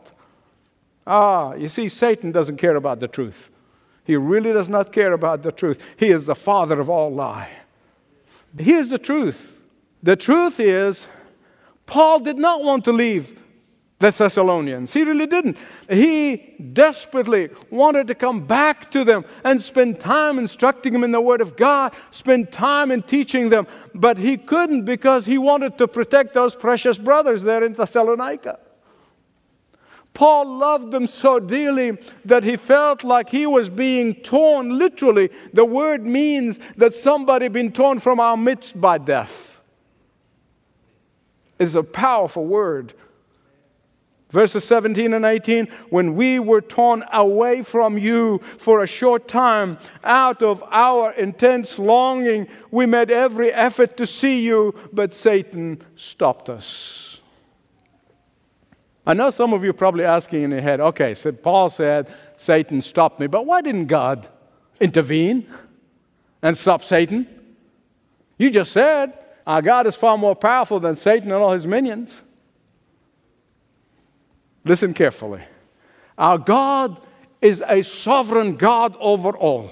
Ah, 1.05 1.53
you 1.53 1.67
see, 1.67 1.88
Satan 1.88 2.32
doesn't 2.32 2.58
care 2.58 2.75
about 2.75 3.00
the 3.00 3.08
truth. 3.08 3.51
He 4.03 4.15
really 4.15 4.53
does 4.53 4.70
not 4.70 4.91
care 4.91 5.13
about 5.13 5.44
the 5.44 5.51
truth. 5.51 5.84
He 5.98 6.10
is 6.10 6.25
the 6.25 6.36
father 6.36 6.79
of 6.79 6.89
all 6.89 7.13
lie. 7.13 7.50
Here's 8.58 8.89
the 8.89 9.00
truth 9.00 9.63
the 10.01 10.15
truth 10.15 10.60
is, 10.60 11.08
Paul 11.86 12.20
did 12.20 12.38
not 12.38 12.63
want 12.63 12.86
to 12.86 12.94
leave 12.94 13.39
the 14.12 14.24
Thessalonians. 14.24 14.94
He 14.94 15.04
really 15.04 15.26
didn't. 15.26 15.58
He 15.90 16.56
desperately 16.74 17.50
wanted 17.70 18.08
to 18.08 18.16
come 18.16 18.46
back 18.46 18.92
to 18.92 19.04
them 19.04 19.26
and 19.44 19.60
spend 19.60 20.00
time 20.00 20.38
instructing 20.38 20.94
them 20.94 21.04
in 21.04 21.12
the 21.12 21.22
Word 21.22 21.42
of 21.42 21.56
God, 21.56 21.94
spend 22.12 22.52
time 22.52 22.92
in 22.92 23.02
teaching 23.02 23.50
them, 23.50 23.68
but 23.94 24.18
he 24.18 24.38
couldn't 24.38 24.86
because 24.86 25.26
he 25.26 25.38
wanted 25.38 25.78
to 25.78 25.88
protect 25.88 26.34
those 26.34 26.56
precious 26.56 26.98
brothers 26.98 27.44
there 27.44 27.64
in 27.64 27.74
Thessalonica. 27.74 28.60
Paul 30.14 30.58
loved 30.58 30.92
them 30.92 31.08
so 31.08 31.40
dearly 31.40 31.98
that 32.24 32.44
he 32.44 32.56
felt 32.56 33.04
like 33.04 33.30
he 33.30 33.46
was 33.46 33.70
being 33.70 34.16
torn 34.16 34.78
literally. 34.78 35.30
The 35.52 35.66
word 35.66 36.06
means 36.06 36.60
that 36.78 36.96
somebody 36.96 37.50
been 37.50 37.74
torn 37.74 38.00
from 38.00 38.22
our 38.22 38.38
midst 38.38 38.80
by 38.80 38.98
death. 38.98 39.62
It's 41.60 41.76
a 41.76 41.84
powerful 41.84 42.46
word. 42.46 42.94
Verses 44.36 44.65
17 44.65 45.13
and 45.13 45.24
18 45.24 45.65
when 45.92 46.13
we 46.13 46.39
were 46.39 46.60
torn 46.60 47.06
away 47.13 47.62
from 47.62 47.98
you 47.98 48.42
for 48.58 48.84
a 48.84 48.88
short 48.88 49.30
time, 49.30 49.77
out 50.04 50.44
of 50.44 50.62
our 50.72 51.13
intense 51.13 51.80
longing, 51.80 52.46
we 52.70 52.86
made 52.86 53.12
every 53.12 53.50
effort 53.54 53.96
to 53.96 54.06
see 54.06 54.46
you, 54.46 54.75
but 54.92 55.13
Satan 55.13 55.82
stopped 55.96 56.50
us. 56.50 57.22
I 59.08 59.13
know 59.13 59.30
some 59.30 59.54
of 59.54 59.63
you 59.63 59.70
are 59.70 59.80
probably 59.86 60.04
asking 60.04 60.44
in 60.44 60.51
your 60.51 60.60
head, 60.60 60.82
okay, 60.82 61.13
so 61.13 61.32
Paul 61.32 61.70
said 61.70 62.13
Satan 62.36 62.82
stopped 62.82 63.22
me, 63.22 63.27
but 63.27 63.46
why 63.46 63.62
didn't 63.62 63.86
God 63.86 64.27
intervene 64.82 65.48
and 66.42 66.58
stop 66.58 66.84
Satan? 66.84 67.25
You 68.38 68.50
just 68.50 68.74
said 68.74 69.18
our 69.48 69.62
God 69.62 69.88
is 69.88 69.96
far 69.96 70.18
more 70.18 70.36
powerful 70.36 70.82
than 70.82 70.98
Satan 70.98 71.32
and 71.32 71.42
all 71.42 71.54
his 71.54 71.65
minions. 71.65 72.22
Listen 74.65 74.93
carefully. 74.93 75.43
Our 76.17 76.39
God 76.39 77.00
is 77.39 77.63
a 77.67 77.84
sovereign 77.84 78.55
God 78.55 78.95
over 79.00 79.29
all. 79.29 79.72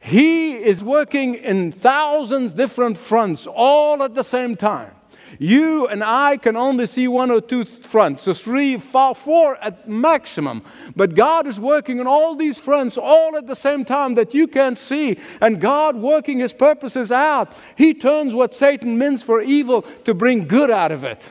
He 0.00 0.56
is 0.56 0.82
working 0.82 1.34
in 1.34 1.72
thousands 1.72 2.52
different 2.52 2.96
fronts 2.96 3.46
all 3.46 4.02
at 4.02 4.14
the 4.14 4.24
same 4.24 4.56
time. 4.56 4.92
You 5.38 5.86
and 5.86 6.02
I 6.02 6.38
can 6.38 6.56
only 6.56 6.86
see 6.86 7.06
one 7.06 7.30
or 7.30 7.40
two 7.40 7.64
fronts, 7.64 8.24
so 8.24 8.32
three, 8.32 8.78
four, 8.78 9.14
four 9.14 9.56
at 9.62 9.88
maximum. 9.88 10.62
But 10.96 11.14
God 11.14 11.46
is 11.46 11.60
working 11.60 12.00
on 12.00 12.06
all 12.06 12.34
these 12.34 12.58
fronts 12.58 12.96
all 12.96 13.36
at 13.36 13.46
the 13.46 13.54
same 13.54 13.84
time 13.84 14.14
that 14.14 14.34
you 14.34 14.48
can't 14.48 14.78
see. 14.78 15.18
And 15.40 15.60
God 15.60 15.96
working 15.96 16.38
His 16.38 16.52
purposes 16.52 17.12
out. 17.12 17.52
He 17.76 17.92
turns 17.92 18.34
what 18.34 18.54
Satan 18.54 18.98
means 18.98 19.22
for 19.22 19.40
evil 19.40 19.82
to 20.04 20.14
bring 20.14 20.48
good 20.48 20.70
out 20.70 20.92
of 20.92 21.04
it. 21.04 21.30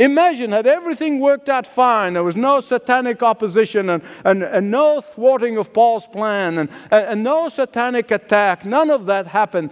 Imagine 0.00 0.52
had 0.52 0.66
everything 0.66 1.20
worked 1.20 1.50
out 1.50 1.66
fine. 1.66 2.14
There 2.14 2.24
was 2.24 2.34
no 2.34 2.60
satanic 2.60 3.22
opposition 3.22 3.90
and, 3.90 4.02
and, 4.24 4.42
and 4.42 4.70
no 4.70 5.02
thwarting 5.02 5.58
of 5.58 5.74
Paul's 5.74 6.06
plan 6.06 6.56
and, 6.56 6.70
and, 6.90 7.06
and 7.06 7.22
no 7.22 7.50
satanic 7.50 8.10
attack. 8.10 8.64
None 8.64 8.88
of 8.88 9.04
that 9.06 9.26
happened. 9.26 9.70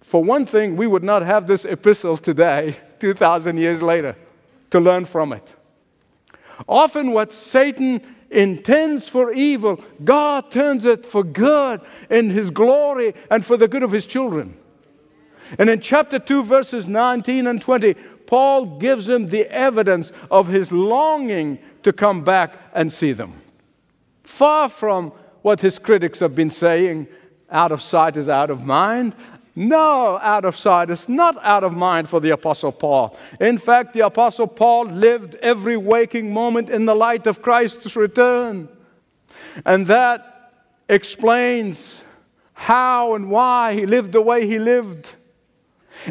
For 0.00 0.24
one 0.24 0.44
thing, 0.44 0.74
we 0.74 0.88
would 0.88 1.04
not 1.04 1.22
have 1.22 1.46
this 1.46 1.64
epistle 1.64 2.16
today, 2.16 2.76
2,000 2.98 3.58
years 3.58 3.80
later, 3.80 4.16
to 4.70 4.80
learn 4.80 5.04
from 5.04 5.32
it. 5.32 5.54
Often, 6.66 7.12
what 7.12 7.32
Satan 7.32 8.02
intends 8.28 9.08
for 9.08 9.32
evil, 9.32 9.80
God 10.02 10.50
turns 10.50 10.84
it 10.84 11.06
for 11.06 11.22
good 11.22 11.80
in 12.10 12.30
His 12.30 12.50
glory 12.50 13.14
and 13.30 13.44
for 13.44 13.56
the 13.56 13.68
good 13.68 13.84
of 13.84 13.92
His 13.92 14.04
children. 14.04 14.56
And 15.58 15.68
in 15.68 15.80
chapter 15.80 16.18
2, 16.18 16.44
verses 16.44 16.88
19 16.88 17.46
and 17.46 17.60
20, 17.60 17.94
Paul 18.26 18.78
gives 18.78 19.08
him 19.08 19.28
the 19.28 19.46
evidence 19.50 20.12
of 20.30 20.48
his 20.48 20.72
longing 20.72 21.58
to 21.82 21.92
come 21.92 22.24
back 22.24 22.58
and 22.74 22.90
see 22.90 23.12
them. 23.12 23.40
Far 24.22 24.68
from 24.68 25.12
what 25.42 25.60
his 25.60 25.78
critics 25.78 26.20
have 26.20 26.34
been 26.34 26.50
saying, 26.50 27.08
out 27.50 27.72
of 27.72 27.82
sight 27.82 28.16
is 28.16 28.28
out 28.28 28.50
of 28.50 28.64
mind. 28.64 29.14
No, 29.54 30.18
out 30.22 30.46
of 30.46 30.56
sight 30.56 30.88
is 30.88 31.08
not 31.08 31.36
out 31.42 31.62
of 31.62 31.76
mind 31.76 32.08
for 32.08 32.20
the 32.20 32.30
Apostle 32.30 32.72
Paul. 32.72 33.16
In 33.38 33.58
fact, 33.58 33.92
the 33.92 34.00
Apostle 34.00 34.46
Paul 34.46 34.86
lived 34.86 35.34
every 35.36 35.76
waking 35.76 36.32
moment 36.32 36.70
in 36.70 36.86
the 36.86 36.94
light 36.94 37.26
of 37.26 37.42
Christ's 37.42 37.94
return. 37.94 38.68
And 39.66 39.86
that 39.88 40.54
explains 40.88 42.02
how 42.54 43.14
and 43.14 43.30
why 43.30 43.74
he 43.74 43.84
lived 43.84 44.12
the 44.12 44.22
way 44.22 44.46
he 44.46 44.58
lived. 44.58 45.16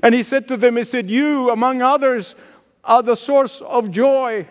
And 0.02 0.16
he 0.16 0.24
said 0.24 0.48
to 0.48 0.58
them, 0.58 0.78
He 0.78 0.84
said, 0.84 1.10
You, 1.10 1.50
among 1.50 1.82
others, 1.82 2.36
are 2.84 3.04
the 3.04 3.16
source 3.16 3.62
of 3.62 3.92
joy 3.92 4.48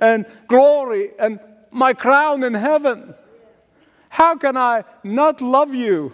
and 0.00 0.26
glory 0.46 1.10
and 1.18 1.40
my 1.70 1.92
crown 1.92 2.42
in 2.42 2.54
heaven. 2.54 3.14
How 4.08 4.36
can 4.36 4.56
I 4.56 4.84
not 5.04 5.40
love 5.40 5.74
you? 5.74 6.12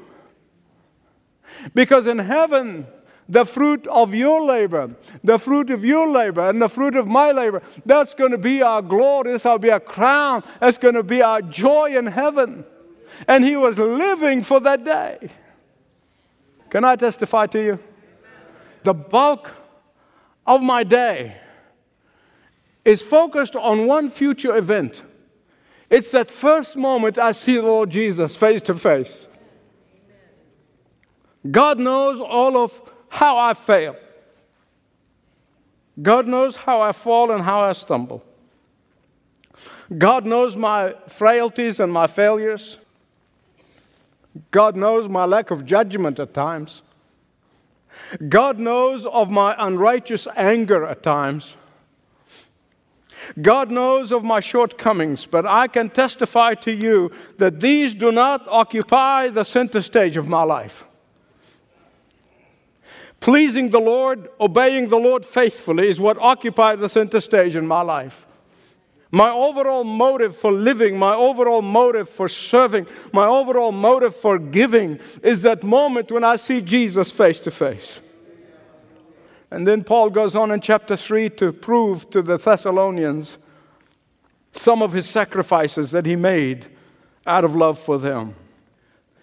Because 1.75 2.06
in 2.06 2.18
heaven, 2.18 2.87
the 3.28 3.44
fruit 3.44 3.87
of 3.87 4.14
your 4.14 4.42
labor, 4.42 4.94
the 5.23 5.38
fruit 5.38 5.71
of 5.71 5.85
your 5.85 6.09
labor, 6.09 6.49
and 6.49 6.61
the 6.61 6.68
fruit 6.68 6.97
of 6.97 7.06
my 7.06 7.33
labor, 7.33 7.62
that's 7.87 8.14
going 8.14 8.33
to 8.33 8.38
be 8.38 8.62
our 8.62 8.83
glory. 8.83 9.33
This 9.33 9.44
will 9.44 9.59
be 9.59 9.71
our 9.71 9.80
crown. 9.80 10.42
That's 10.61 10.78
going 10.78 10.94
to 10.94 11.02
be 11.02 11.23
our 11.23 11.40
joy 11.40 11.97
in 11.97 12.06
heaven. 12.06 12.64
And 13.28 13.44
he 13.44 13.56
was 13.56 13.78
living 13.78 14.42
for 14.42 14.61
that 14.61 14.85
day. 14.85 15.30
Can 16.68 16.85
I 16.85 16.97
testify 16.97 17.47
to 17.47 17.62
you? 17.62 17.78
The 18.85 18.95
bulk 18.95 19.50
of 20.47 20.62
my 20.62 20.85
day 20.85 21.37
is 22.85 23.03
focused 23.03 23.57
on 23.57 23.87
one 23.87 24.11
future 24.11 24.55
event. 24.55 25.03
It's 25.91 26.11
that 26.12 26.31
first 26.31 26.76
moment 26.76 27.19
I 27.19 27.33
see 27.33 27.57
the 27.57 27.62
Lord 27.62 27.91
Jesus 27.91 28.37
face 28.37 28.61
to 28.62 28.75
face. 28.75 29.29
God 31.50 31.79
knows 31.79 32.21
all 32.21 32.57
of 32.57 32.81
how 33.09 33.38
I 33.38 33.55
fail. 33.55 33.97
God 36.03 36.26
knows 36.26 36.57
how 36.57 36.81
I 36.81 36.93
fall 36.93 37.31
and 37.31 37.43
how 37.43 37.61
I 37.61 37.73
stumble. 37.73 38.25
God 39.97 40.26
knows 40.26 40.57
my 40.57 40.95
frailties 41.09 41.81
and 41.81 41.93
my 41.93 42.07
failures. 42.07 42.79
God 44.50 44.76
knows 44.76 45.09
my 45.09 45.25
lack 45.25 45.50
of 45.50 45.64
judgment 45.64 46.19
at 46.19 46.35
times. 46.35 46.83
God 48.29 48.59
knows 48.59 49.07
of 49.07 49.31
my 49.31 49.55
unrighteous 49.59 50.29
anger 50.37 50.85
at 50.85 51.03
times. 51.03 51.57
God 53.41 53.71
knows 53.71 54.13
of 54.13 54.25
my 54.25 54.41
shortcomings, 54.41 55.27
but 55.27 55.47
I 55.47 55.67
can 55.69 55.91
testify 55.91 56.55
to 56.55 56.73
you 56.73 57.11
that 57.39 57.61
these 57.61 57.95
do 57.95 58.13
not 58.13 58.47
occupy 58.49 59.29
the 59.29 59.45
center 59.45 59.81
stage 59.83 60.17
of 60.17 60.29
my 60.29 60.43
life. 60.43 60.87
Pleasing 63.21 63.71
the 63.71 63.81
Lord, 63.81 64.29
obeying 64.39 64.89
the 64.91 64.99
Lord 64.99 65.25
faithfully 65.25 65.89
is 65.89 65.99
what 65.99 66.19
occupies 66.19 66.81
the 66.81 66.89
center 66.89 67.21
stage 67.21 67.57
in 67.57 67.67
my 67.67 67.81
life. 67.81 68.27
My 69.14 69.30
overall 69.30 69.85
motive 69.85 70.35
for 70.35 70.50
living, 70.50 70.99
my 70.99 71.14
overall 71.14 71.62
motive 71.62 72.09
for 72.09 72.28
serving, 72.28 72.88
my 73.12 73.26
overall 73.26 73.71
motive 73.71 74.16
for 74.16 74.40
giving 74.40 74.99
is 75.23 75.42
that 75.42 75.62
moment 75.62 76.11
when 76.11 76.25
I 76.25 76.35
see 76.35 76.61
Jesus 76.61 77.12
face 77.12 77.38
to 77.42 77.52
face. 77.52 78.00
And 79.52 79.68
then 79.68 79.85
Paul 79.85 80.11
goes 80.11 80.35
on 80.35 80.50
in 80.50 80.61
chapter 80.61 80.97
3 80.97 81.30
to 81.30 81.52
prove 81.52 82.11
to 82.11 82.23
the 82.23 82.38
Thessalonians 82.38 83.38
some 84.50 84.83
of 84.83 84.92
his 84.92 85.09
sacrifices 85.09 85.92
that 85.92 86.06
he 86.06 86.16
made 86.16 86.66
out 87.25 87.44
of 87.44 87.54
love 87.54 87.78
for 87.78 88.00
them. 88.00 88.35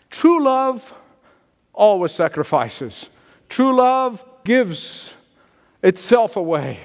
True 0.10 0.42
love 0.42 0.94
always 1.74 2.14
sacrifices. 2.14 3.10
True 3.50 3.76
love 3.76 4.24
gives 4.46 5.16
itself 5.84 6.38
away. 6.38 6.80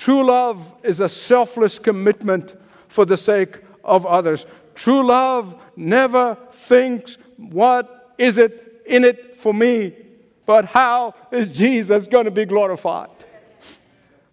True 0.00 0.24
love 0.24 0.76
is 0.82 1.00
a 1.00 1.10
selfless 1.10 1.78
commitment 1.78 2.58
for 2.88 3.04
the 3.04 3.18
sake 3.18 3.58
of 3.84 4.06
others. 4.06 4.46
True 4.74 5.06
love 5.06 5.62
never 5.76 6.38
thinks, 6.52 7.18
What 7.36 8.14
is 8.16 8.38
it 8.38 8.80
in 8.86 9.04
it 9.04 9.36
for 9.36 9.52
me? 9.52 9.92
But 10.46 10.64
how 10.64 11.14
is 11.30 11.52
Jesus 11.52 12.08
going 12.08 12.24
to 12.24 12.30
be 12.30 12.46
glorified? 12.46 13.10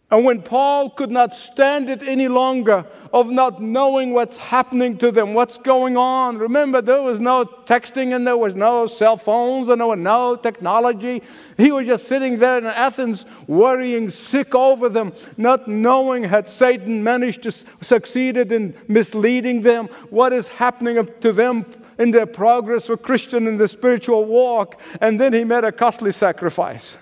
And 0.10 0.24
when 0.24 0.42
Paul 0.42 0.90
could 0.90 1.12
not 1.12 1.36
stand 1.36 1.90
it 1.90 2.02
any 2.02 2.30
longer 2.30 2.86
of 3.12 3.30
not 3.30 3.62
knowing 3.62 4.14
what's 4.14 4.38
happening 4.38 4.98
to 5.00 5.12
them, 5.12 5.34
what's 5.34 5.58
going 5.58 5.98
on, 5.98 6.38
remember 6.38 6.82
there 6.82 7.02
was 7.02 7.20
no 7.20 7.44
texting 7.44 8.16
and 8.16 8.26
there 8.26 8.38
was 8.38 8.56
no 8.56 8.88
cell 8.88 9.18
phones 9.18 9.68
and 9.68 9.82
there 9.82 9.88
was 9.88 10.00
no 10.00 10.38
technology. 10.38 11.22
He 11.58 11.74
was 11.74 11.88
just 11.88 12.08
sitting 12.08 12.40
there 12.40 12.58
in 12.58 12.66
Athens 12.66 13.26
worrying 13.48 14.10
sick 14.10 14.56
over 14.56 14.88
them, 14.88 15.12
not 15.36 15.68
knowing 15.68 16.24
had 16.24 16.48
Satan 16.48 17.04
managed 17.04 17.44
to 17.44 17.52
succeeded 17.82 18.54
in 18.54 18.76
misleading 18.88 19.62
them, 19.62 19.88
what 20.10 20.32
is 20.32 20.48
happening 20.48 21.06
to 21.20 21.34
them 21.34 21.66
in 22.00 22.12
their 22.12 22.26
progress 22.26 22.88
for 22.88 22.96
Christian 22.96 23.46
in 23.46 23.58
the 23.58 23.68
spiritual 23.68 24.24
walk. 24.24 24.80
And 25.02 25.20
then 25.20 25.34
he 25.34 25.44
made 25.44 25.66
a 25.66 25.74
costly 25.74 26.14
sacrifice 26.14 26.98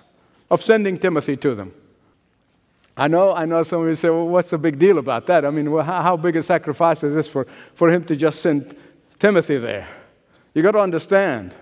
of 0.49 0.63
sending 0.63 0.97
Timothy 0.97 1.37
to 1.37 1.53
them. 1.53 1.71
I 2.97 3.07
know, 3.07 3.33
I 3.33 3.45
know 3.45 3.61
some 3.63 3.81
of 3.81 3.87
you 3.87 3.95
say, 3.95 4.09
well, 4.09 4.27
what's 4.27 4.51
the 4.51 4.57
big 4.57 4.79
deal 4.79 4.97
about 4.97 5.27
that? 5.27 5.43
I 5.43 5.49
mean, 5.49 5.69
well, 5.69 5.83
how, 5.83 6.01
how 6.01 6.17
big 6.17 6.37
a 6.37 6.41
sacrifice 6.41 7.03
is 7.03 7.13
this 7.13 7.27
for, 7.27 7.45
for 7.73 7.89
him 7.89 8.05
to 8.05 8.15
just 8.15 8.41
send 8.41 8.75
Timothy 9.19 9.57
there? 9.57 9.87
You 10.53 10.61
got 10.61 10.71
to 10.71 10.79
understand. 10.79 11.53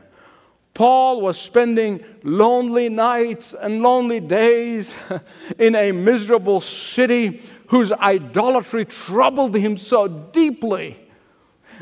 Paul 0.76 1.22
was 1.22 1.40
spending 1.40 2.04
lonely 2.24 2.90
nights 2.90 3.54
and 3.54 3.82
lonely 3.82 4.20
days 4.20 4.96
in 5.60 5.76
a 5.76 5.92
miserable 5.92 6.62
city 6.62 7.42
whose 7.68 7.92
idolatry 7.92 8.86
troubled 8.86 9.56
him 9.56 9.78
so 9.78 10.08
deeply. 10.08 11.00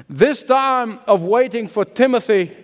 This 0.07 0.43
time 0.43 0.99
of 1.07 1.23
waiting 1.23 1.67
for 1.67 1.83
Timothy, 1.83 2.55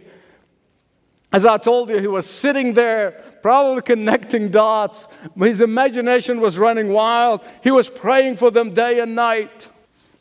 as 1.31 1.46
I 1.46 1.57
told 1.57 1.89
you, 1.89 2.00
he 2.00 2.07
was 2.07 2.25
sitting 2.25 2.74
there 2.74 3.12
probably 3.41 3.81
connecting 3.81 4.50
dots. 4.50 5.07
His 5.38 5.62
imagination 5.62 6.39
was 6.39 6.57
running 6.57 6.89
wild. 6.93 7.41
He 7.63 7.72
was 7.72 7.89
praying 7.89 8.38
for 8.38 8.50
them 8.50 8.74
day 8.74 9.00
and 9.00 9.15
night. 9.15 9.69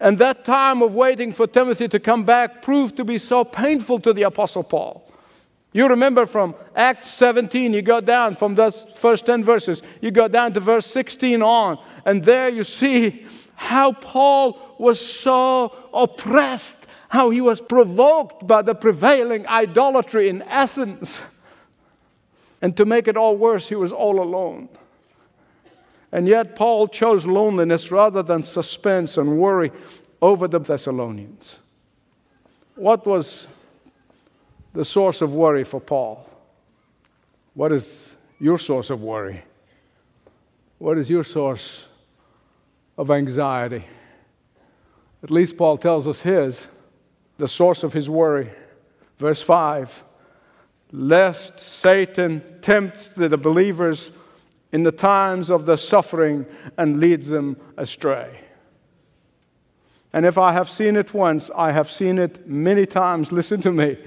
And 0.01 0.19
that 0.19 0.45
time 0.45 0.83
of 0.83 0.95
waiting 0.95 1.33
for 1.33 1.47
Timothy 1.47 1.89
to 1.89 1.99
come 1.99 2.25
back 2.25 2.61
proved 2.61 2.97
to 2.97 3.05
be 3.05 3.19
so 3.19 3.45
painful 3.45 4.01
to 4.01 4.13
the 4.13 4.25
Apostle 4.25 4.65
Paul. 4.65 5.07
You 5.73 5.89
remember 5.89 6.27
from 6.27 6.55
Acts 6.75 7.09
17, 7.09 7.73
you 7.73 7.83
go 7.83 8.01
down 8.01 8.35
from 8.35 8.55
those 8.55 8.87
first 8.95 9.27
10 9.27 9.45
verses, 9.45 9.83
you 10.01 10.11
go 10.11 10.27
down 10.27 10.55
to 10.55 10.61
verse 10.61 10.87
16 10.87 11.43
on, 11.43 11.79
and 12.07 12.25
there 12.25 12.49
you 12.49 12.65
see 12.65 13.27
how 13.55 13.93
Paul 13.93 14.59
was 14.79 14.99
so 14.99 15.75
oppressed, 15.93 16.87
how 17.09 17.31
he 17.31 17.41
was 17.41 17.61
provoked 17.61 18.47
by 18.47 18.63
the 18.63 18.75
prevailing 18.75 19.47
idolatry 19.47 20.29
in 20.29 20.43
Athens. 20.43 21.23
And 22.61 22.77
to 22.77 22.85
make 22.85 23.07
it 23.07 23.17
all 23.17 23.37
worse, 23.37 23.69
he 23.69 23.75
was 23.75 23.93
all 23.93 24.21
alone. 24.21 24.69
And 26.13 26.27
yet, 26.27 26.57
Paul 26.57 26.89
chose 26.89 27.27
loneliness 27.27 27.91
rather 27.91 28.23
than 28.23 28.43
suspense 28.43 29.19
and 29.19 29.39
worry 29.39 29.73
over 30.23 30.49
the 30.49 30.59
Thessalonians. 30.59 31.59
What 32.75 33.07
was 33.07 33.47
the 34.73 34.85
source 34.85 35.21
of 35.21 35.35
worry 35.35 35.65
for 35.65 35.81
Paul? 35.81 36.29
What 37.55 37.73
is 37.73 38.17
your 38.39 38.59
source 38.59 38.91
of 38.91 39.03
worry? 39.03 39.43
What 40.79 40.99
is 40.99 41.09
your 41.09 41.25
source 41.25 41.87
of 42.99 43.11
anxiety? 43.11 43.85
At 45.23 45.31
least 45.31 45.57
Paul 45.57 45.79
tells 45.79 46.07
us 46.07 46.21
his, 46.21 46.69
the 47.39 47.49
source 47.49 47.83
of 47.83 47.93
his 47.93 48.09
worry. 48.09 48.51
Verse 49.19 49.43
5 49.43 50.05
lest 50.93 51.59
Satan 51.59 52.43
tempts 52.61 53.09
the 53.09 53.37
believers 53.37 54.13
in 54.73 54.83
the 54.83 54.93
times 54.93 55.51
of 55.51 55.67
their 55.67 55.77
suffering 55.77 56.47
and 56.77 56.99
leads 56.99 57.29
them 57.29 57.57
astray. 57.77 58.41
And 60.13 60.25
if 60.25 60.39
I 60.39 60.53
have 60.53 60.71
seen 60.71 60.97
it 60.97 61.13
once, 61.13 61.51
I 61.55 61.73
have 61.73 61.91
seen 61.91 62.19
it 62.19 62.49
many 62.49 62.87
times. 62.87 63.33
Listen 63.33 63.61
to 63.63 63.73
me. 63.73 63.99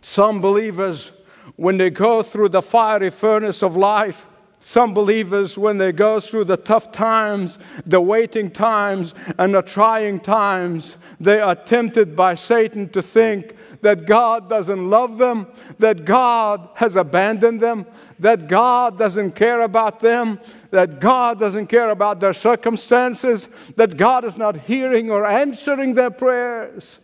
Some 0.00 0.40
believers, 0.40 1.10
when 1.56 1.78
they 1.78 1.90
go 1.90 2.22
through 2.22 2.50
the 2.50 2.62
fiery 2.62 3.10
furnace 3.10 3.62
of 3.62 3.76
life, 3.76 4.26
some 4.60 4.92
believers, 4.92 5.56
when 5.56 5.78
they 5.78 5.92
go 5.92 6.20
through 6.20 6.44
the 6.44 6.56
tough 6.56 6.92
times, 6.92 7.58
the 7.86 8.00
waiting 8.00 8.50
times, 8.50 9.14
and 9.38 9.54
the 9.54 9.62
trying 9.62 10.20
times, 10.20 10.96
they 11.18 11.40
are 11.40 11.54
tempted 11.54 12.14
by 12.14 12.34
Satan 12.34 12.88
to 12.90 13.00
think 13.00 13.56
that 13.80 14.06
God 14.06 14.48
doesn't 14.48 14.90
love 14.90 15.18
them, 15.18 15.46
that 15.78 16.04
God 16.04 16.68
has 16.74 16.96
abandoned 16.96 17.60
them, 17.60 17.86
that 18.18 18.48
God 18.48 18.98
doesn't 18.98 19.32
care 19.32 19.62
about 19.62 20.00
them, 20.00 20.40
that 20.70 21.00
God 21.00 21.38
doesn't 21.38 21.68
care 21.68 21.90
about 21.90 22.20
their 22.20 22.32
circumstances, 22.32 23.48
that 23.76 23.96
God 23.96 24.24
is 24.24 24.36
not 24.36 24.56
hearing 24.56 25.10
or 25.10 25.24
answering 25.24 25.94
their 25.94 26.10
prayers. 26.10 26.98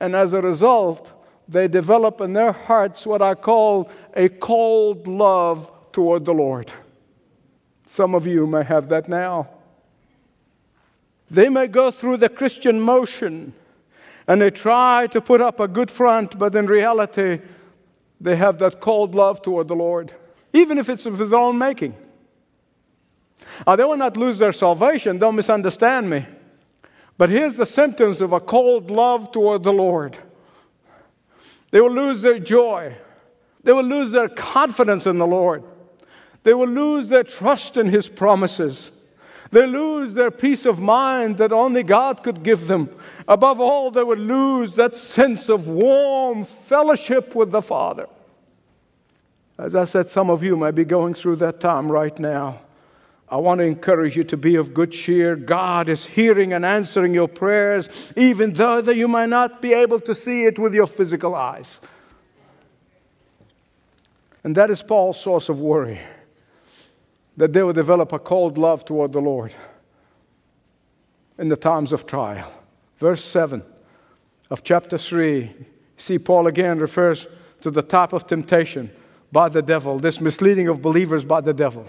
And 0.00 0.14
as 0.14 0.32
a 0.32 0.40
result, 0.40 1.12
they 1.48 1.68
develop 1.68 2.20
in 2.20 2.32
their 2.32 2.52
hearts 2.52 3.04
what 3.04 3.20
I 3.20 3.34
call 3.34 3.90
a 4.14 4.28
cold 4.28 5.06
love 5.06 5.70
toward 5.92 6.24
the 6.24 6.34
Lord. 6.34 6.72
Some 7.86 8.14
of 8.14 8.26
you 8.26 8.46
may 8.46 8.64
have 8.64 8.88
that 8.88 9.08
now. 9.08 9.48
They 11.30 11.48
may 11.48 11.66
go 11.66 11.90
through 11.90 12.18
the 12.18 12.28
Christian 12.28 12.80
motion 12.80 13.54
and 14.26 14.40
they 14.40 14.50
try 14.50 15.06
to 15.08 15.20
put 15.20 15.40
up 15.40 15.60
a 15.60 15.68
good 15.68 15.90
front, 15.90 16.38
but 16.38 16.54
in 16.54 16.66
reality, 16.66 17.40
they 18.20 18.36
have 18.36 18.58
that 18.58 18.80
cold 18.80 19.14
love 19.14 19.42
toward 19.42 19.68
the 19.68 19.74
Lord, 19.74 20.12
even 20.52 20.78
if 20.78 20.88
it's 20.88 21.06
of 21.06 21.18
their 21.18 21.34
own 21.34 21.58
making. 21.58 21.94
Now, 23.66 23.76
they 23.76 23.84
will 23.84 23.96
not 23.96 24.16
lose 24.16 24.38
their 24.38 24.52
salvation, 24.52 25.18
don't 25.18 25.34
misunderstand 25.34 26.08
me. 26.08 26.26
But 27.18 27.30
here's 27.30 27.56
the 27.56 27.66
symptoms 27.66 28.20
of 28.20 28.32
a 28.32 28.40
cold 28.40 28.90
love 28.90 29.32
toward 29.32 29.64
the 29.64 29.72
Lord 29.72 30.18
they 31.70 31.80
will 31.80 31.90
lose 31.90 32.20
their 32.20 32.38
joy, 32.38 32.94
they 33.64 33.72
will 33.72 33.82
lose 33.82 34.12
their 34.12 34.28
confidence 34.28 35.06
in 35.06 35.16
the 35.18 35.26
Lord, 35.26 35.64
they 36.44 36.54
will 36.54 36.68
lose 36.68 37.08
their 37.08 37.24
trust 37.24 37.76
in 37.76 37.88
His 37.88 38.08
promises. 38.08 38.90
They 39.50 39.66
lose 39.66 40.14
their 40.14 40.30
peace 40.30 40.64
of 40.64 40.80
mind 40.80 41.36
that 41.36 41.52
only 41.52 41.82
God 41.82 42.22
could 42.22 42.42
give 42.42 42.68
them. 42.68 42.88
Above 43.28 43.60
all, 43.60 43.90
they 43.90 44.02
would 44.02 44.18
lose 44.18 44.74
that 44.74 44.96
sense 44.96 45.50
of 45.50 45.68
warm 45.68 46.42
fellowship 46.42 47.34
with 47.34 47.50
the 47.50 47.60
Father. 47.60 48.08
As 49.58 49.76
I 49.76 49.84
said, 49.84 50.08
some 50.08 50.30
of 50.30 50.42
you 50.42 50.56
may 50.56 50.70
be 50.70 50.84
going 50.84 51.12
through 51.12 51.36
that 51.36 51.60
time 51.60 51.92
right 51.92 52.18
now. 52.18 52.60
I 53.28 53.36
want 53.36 53.58
to 53.58 53.64
encourage 53.64 54.16
you 54.16 54.24
to 54.24 54.36
be 54.36 54.56
of 54.56 54.74
good 54.74 54.90
cheer. 54.90 55.36
God 55.36 55.88
is 55.88 56.06
hearing 56.06 56.52
and 56.52 56.64
answering 56.64 57.14
your 57.14 57.28
prayers, 57.28 58.12
even 58.16 58.54
though 58.54 58.80
that 58.80 58.96
you 58.96 59.06
might 59.06 59.28
not 59.28 59.62
be 59.62 59.74
able 59.74 60.00
to 60.00 60.14
see 60.14 60.44
it 60.44 60.58
with 60.58 60.74
your 60.74 60.86
physical 60.86 61.34
eyes. 61.34 61.78
And 64.44 64.56
that 64.56 64.70
is 64.70 64.82
Paul's 64.82 65.20
source 65.20 65.48
of 65.50 65.60
worry 65.60 66.00
that 67.36 67.52
they 67.52 67.62
will 67.62 67.72
develop 67.72 68.12
a 68.12 68.18
cold 68.18 68.58
love 68.58 68.84
toward 68.84 69.12
the 69.12 69.20
Lord 69.20 69.52
in 71.38 71.48
the 71.48 71.56
times 71.56 71.92
of 71.92 72.06
trial. 72.06 72.50
Verse 72.98 73.24
7 73.24 73.62
of 74.50 74.62
chapter 74.62 74.98
3, 74.98 75.50
see, 75.96 76.18
Paul 76.18 76.46
again 76.46 76.78
refers 76.78 77.26
to 77.62 77.70
the 77.70 77.82
type 77.82 78.12
of 78.12 78.26
temptation 78.26 78.90
by 79.30 79.48
the 79.48 79.62
devil, 79.62 79.98
this 79.98 80.20
misleading 80.20 80.68
of 80.68 80.82
believers 80.82 81.24
by 81.24 81.40
the 81.40 81.54
devil. 81.54 81.88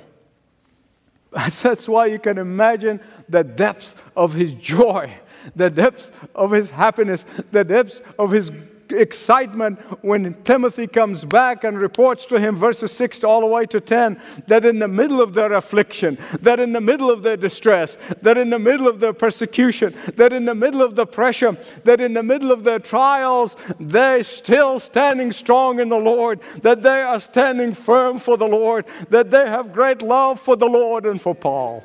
That's 1.32 1.88
why 1.88 2.06
you 2.06 2.20
can 2.20 2.38
imagine 2.38 3.02
the 3.28 3.44
depths 3.44 3.96
of 4.16 4.34
his 4.34 4.54
joy, 4.54 5.14
the 5.56 5.70
depths 5.70 6.12
of 6.34 6.52
his 6.52 6.72
happiness, 6.72 7.26
the 7.52 7.64
depths 7.64 8.02
of 8.18 8.32
his 8.32 8.52
excitement 8.94 9.80
when 10.04 10.36
Timothy 10.44 10.88
comes 10.88 11.26
back 11.26 11.64
and 11.64 11.78
reports 11.78 12.26
to 12.28 12.40
him, 12.40 12.56
verses 12.56 12.92
6 12.92 13.24
all 13.24 13.42
the 13.42 13.48
way 13.48 13.66
to 13.66 13.80
10, 13.80 14.22
that 14.48 14.66
in 14.66 14.80
the 14.80 14.88
middle 14.88 15.22
of 15.22 15.34
their 15.34 15.54
affliction, 15.54 16.18
that 16.42 16.60
in 16.60 16.74
the 16.74 16.82
middle 16.82 17.10
of 17.10 17.24
their 17.24 17.38
distress, 17.38 17.98
that 18.22 18.38
in 18.38 18.50
the 18.50 18.60
middle 18.60 18.88
of 18.88 19.00
their 19.00 19.14
persecution, 19.14 19.94
that 20.16 20.32
in 20.32 20.46
the 20.46 20.56
middle 20.56 20.82
of 20.82 20.96
the 20.96 21.06
pressure, 21.06 21.58
that 21.84 22.00
in 22.00 22.14
the 22.14 22.24
middle 22.24 22.52
of 22.52 22.64
their 22.64 22.80
trials, 22.80 23.56
they're 23.80 24.24
still 24.24 24.80
standing 24.80 25.32
strong 25.32 25.80
in 25.80 25.90
the 25.90 25.98
Lord, 25.98 26.40
that 26.62 26.82
they 26.82 27.02
are 27.02 27.20
standing 27.20 27.72
firm 27.72 28.20
for 28.20 28.38
the 28.38 28.48
Lord, 28.48 28.86
that 29.10 29.32
they 29.32 29.48
have 29.48 29.74
great 29.74 30.02
love 30.02 30.40
for 30.40 30.56
the 30.56 30.68
Lord 30.68 31.06
and 31.06 31.22
for 31.22 31.36
Paul. 31.36 31.84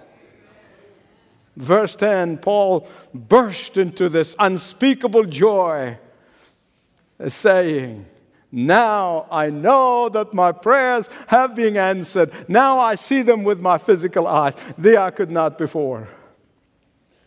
Verse 1.56 1.96
10, 1.96 2.38
Paul 2.38 2.88
burst 3.12 3.76
into 3.76 4.08
this 4.08 4.36
unspeakable 4.38 5.24
joy 5.24 5.98
saying, 7.26 8.06
Now 8.52 9.26
I 9.30 9.50
know 9.50 10.08
that 10.08 10.32
my 10.32 10.52
prayers 10.52 11.08
have 11.28 11.54
been 11.54 11.76
answered. 11.76 12.30
Now 12.48 12.78
I 12.78 12.94
see 12.94 13.22
them 13.22 13.44
with 13.44 13.60
my 13.60 13.78
physical 13.78 14.26
eyes. 14.26 14.54
They 14.76 14.96
I 14.96 15.10
could 15.10 15.30
not 15.30 15.58
before. 15.58 16.08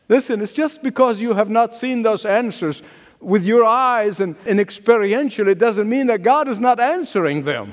Listen, 0.07 0.41
it's 0.41 0.51
just 0.51 0.83
because 0.83 1.21
you 1.21 1.33
have 1.33 1.49
not 1.49 1.73
seen 1.73 2.01
those 2.01 2.25
answers 2.25 2.83
with 3.21 3.45
your 3.45 3.63
eyes 3.63 4.19
and, 4.19 4.35
and 4.45 4.59
experientially, 4.59 5.49
it 5.49 5.59
doesn't 5.59 5.87
mean 5.87 6.07
that 6.07 6.23
God 6.23 6.47
is 6.47 6.59
not 6.59 6.79
answering 6.79 7.43
them. 7.43 7.71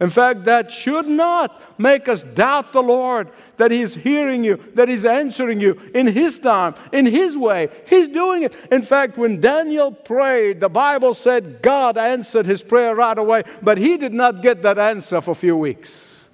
In 0.00 0.10
fact, 0.10 0.44
that 0.44 0.70
should 0.70 1.08
not 1.08 1.60
make 1.78 2.08
us 2.08 2.22
doubt 2.22 2.72
the 2.72 2.82
Lord 2.82 3.30
that 3.56 3.72
He's 3.72 3.94
hearing 3.94 4.44
you, 4.44 4.56
that 4.74 4.88
He's 4.88 5.04
answering 5.04 5.60
you 5.60 5.80
in 5.92 6.06
His 6.06 6.38
time, 6.38 6.74
in 6.92 7.04
His 7.04 7.36
way. 7.36 7.68
He's 7.86 8.08
doing 8.08 8.44
it. 8.44 8.54
In 8.70 8.82
fact, 8.82 9.18
when 9.18 9.40
Daniel 9.40 9.90
prayed, 9.90 10.60
the 10.60 10.68
Bible 10.68 11.14
said 11.14 11.62
God 11.62 11.98
answered 11.98 12.46
his 12.46 12.62
prayer 12.62 12.94
right 12.94 13.18
away, 13.18 13.42
but 13.60 13.78
he 13.78 13.96
did 13.96 14.14
not 14.14 14.40
get 14.40 14.62
that 14.62 14.78
answer 14.78 15.20
for 15.20 15.32
a 15.32 15.34
few 15.34 15.56
weeks. 15.56 16.30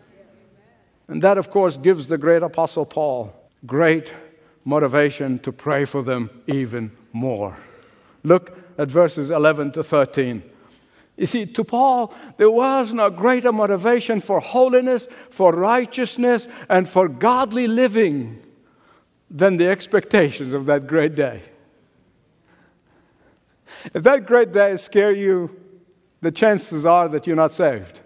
And 1.09 1.22
that, 1.22 1.38
of 1.38 1.50
course, 1.50 1.77
gives 1.77 2.09
the 2.09 2.18
great 2.18 2.42
Apostle 2.42 2.87
Paul 2.87 3.35
great 3.66 4.14
motivation 4.64 5.38
to 5.40 5.53
pray 5.53 5.85
for 5.85 6.03
them 6.03 6.31
even 6.46 6.92
more. 7.12 7.57
Look 8.22 8.59
at 8.79 8.90
verses 8.90 9.31
11 9.31 9.72
to 9.72 9.83
13. 9.83 10.42
You 11.16 11.27
see, 11.27 11.46
to 11.46 11.64
Paul, 11.64 12.12
there 12.38 12.50
was 12.50 12.92
no 12.92 13.09
greater 13.09 13.53
motivation 13.53 14.20
for 14.20 14.40
holiness, 14.40 15.07
for 15.31 15.53
righteousness, 15.53 16.48
and 16.68 16.88
for 16.88 17.09
godly 17.09 17.68
living 17.68 18.40
than 19.31 19.57
the 19.57 19.68
expectations 19.68 20.53
of 20.53 20.66
that 20.66 20.87
great 20.87 21.14
day. 21.14 21.42
If 23.92 24.03
that 24.03 24.27
great 24.27 24.53
day 24.53 24.77
scares 24.77 25.18
you, 25.18 25.55
the 26.20 26.33
chances 26.33 26.87
are 26.87 27.09
that 27.09 27.27
you're 27.27 27.37
not 27.37 27.53
saved. 27.53 28.00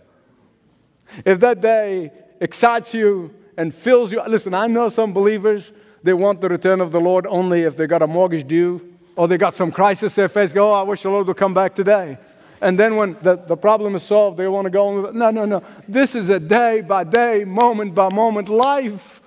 If 1.24 1.40
that 1.40 1.60
day 1.60 2.10
excites 2.40 2.92
you 2.92 3.34
and 3.56 3.72
fills 3.72 4.12
you, 4.12 4.22
listen, 4.26 4.54
I 4.54 4.66
know 4.66 4.88
some 4.88 5.12
believers, 5.12 5.72
they 6.02 6.12
want 6.12 6.40
the 6.40 6.48
return 6.48 6.80
of 6.80 6.92
the 6.92 7.00
Lord 7.00 7.26
only 7.26 7.62
if 7.62 7.76
they 7.76 7.86
got 7.86 8.02
a 8.02 8.06
mortgage 8.06 8.46
due 8.46 8.96
or 9.16 9.28
they 9.28 9.36
got 9.36 9.54
some 9.54 9.70
crisis 9.70 10.14
they 10.14 10.28
face, 10.28 10.52
go, 10.52 10.70
oh, 10.70 10.74
I 10.74 10.82
wish 10.82 11.02
the 11.02 11.10
Lord 11.10 11.26
would 11.26 11.36
come 11.36 11.54
back 11.54 11.74
today. 11.74 12.18
And 12.60 12.78
then 12.78 12.96
when 12.96 13.16
the, 13.22 13.36
the 13.36 13.56
problem 13.56 13.94
is 13.94 14.02
solved, 14.02 14.36
they 14.36 14.48
want 14.48 14.64
to 14.64 14.70
go 14.70 14.88
on 14.88 14.96
with 14.96 15.04
it. 15.06 15.14
No, 15.14 15.30
no, 15.30 15.44
no. 15.44 15.62
This 15.86 16.14
is 16.14 16.28
a 16.28 16.40
day 16.40 16.80
by 16.80 17.04
day, 17.04 17.44
moment 17.44 17.94
by 17.94 18.12
moment 18.12 18.48
life. 18.48 19.20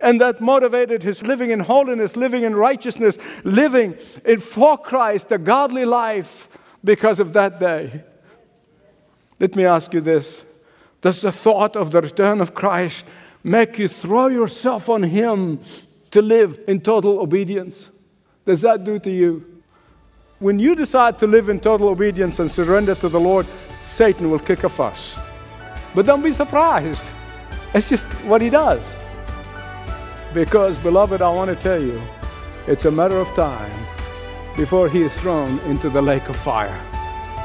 And 0.00 0.20
that 0.20 0.40
motivated 0.40 1.02
his 1.02 1.22
living 1.22 1.50
in 1.50 1.60
holiness, 1.60 2.16
living 2.16 2.42
in 2.42 2.54
righteousness, 2.54 3.18
living 3.44 3.96
in 4.24 4.40
for 4.40 4.76
Christ, 4.76 5.30
a 5.32 5.38
godly 5.38 5.84
life 5.84 6.48
because 6.84 7.20
of 7.20 7.32
that 7.34 7.60
day. 7.60 8.02
Let 9.38 9.56
me 9.56 9.64
ask 9.64 9.92
you 9.92 10.00
this 10.00 10.44
Does 11.00 11.22
the 11.22 11.32
thought 11.32 11.76
of 11.76 11.90
the 11.90 12.00
return 12.00 12.40
of 12.40 12.54
Christ 12.54 13.06
make 13.44 13.78
you 13.78 13.88
throw 13.88 14.28
yourself 14.28 14.88
on 14.88 15.02
Him 15.02 15.60
to 16.10 16.22
live 16.22 16.58
in 16.68 16.80
total 16.80 17.20
obedience? 17.20 17.90
Does 18.44 18.60
that 18.62 18.84
do 18.84 18.98
to 19.00 19.10
you? 19.10 19.51
When 20.42 20.58
you 20.58 20.74
decide 20.74 21.20
to 21.20 21.28
live 21.28 21.48
in 21.48 21.60
total 21.60 21.86
obedience 21.86 22.40
and 22.40 22.50
surrender 22.50 22.96
to 22.96 23.08
the 23.08 23.20
Lord, 23.20 23.46
Satan 23.84 24.28
will 24.28 24.40
kick 24.40 24.64
a 24.64 24.68
fuss. 24.68 25.16
But 25.94 26.04
don't 26.04 26.20
be 26.20 26.32
surprised. 26.32 27.08
It's 27.74 27.88
just 27.88 28.08
what 28.24 28.42
he 28.42 28.50
does. 28.50 28.98
Because, 30.34 30.76
beloved, 30.78 31.22
I 31.22 31.28
want 31.28 31.50
to 31.50 31.54
tell 31.54 31.80
you, 31.80 32.02
it's 32.66 32.86
a 32.86 32.90
matter 32.90 33.18
of 33.18 33.32
time 33.36 33.70
before 34.56 34.88
he 34.88 35.02
is 35.02 35.14
thrown 35.20 35.60
into 35.60 35.88
the 35.88 36.02
lake 36.02 36.28
of 36.28 36.34
fire. 36.34 36.80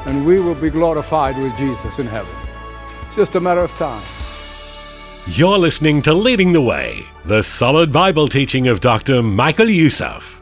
And 0.06 0.26
we 0.26 0.40
will 0.40 0.56
be 0.56 0.68
glorified 0.68 1.38
with 1.38 1.56
Jesus 1.56 2.00
in 2.00 2.06
heaven. 2.08 2.34
It's 3.06 3.14
just 3.14 3.36
a 3.36 3.40
matter 3.40 3.60
of 3.60 3.72
time. 3.74 4.02
You're 5.28 5.58
listening 5.58 6.02
to 6.02 6.12
Leading 6.14 6.52
the 6.52 6.62
Way, 6.62 7.06
the 7.24 7.44
solid 7.44 7.92
Bible 7.92 8.26
teaching 8.26 8.66
of 8.66 8.80
Dr. 8.80 9.22
Michael 9.22 9.70
Youssef. 9.70 10.37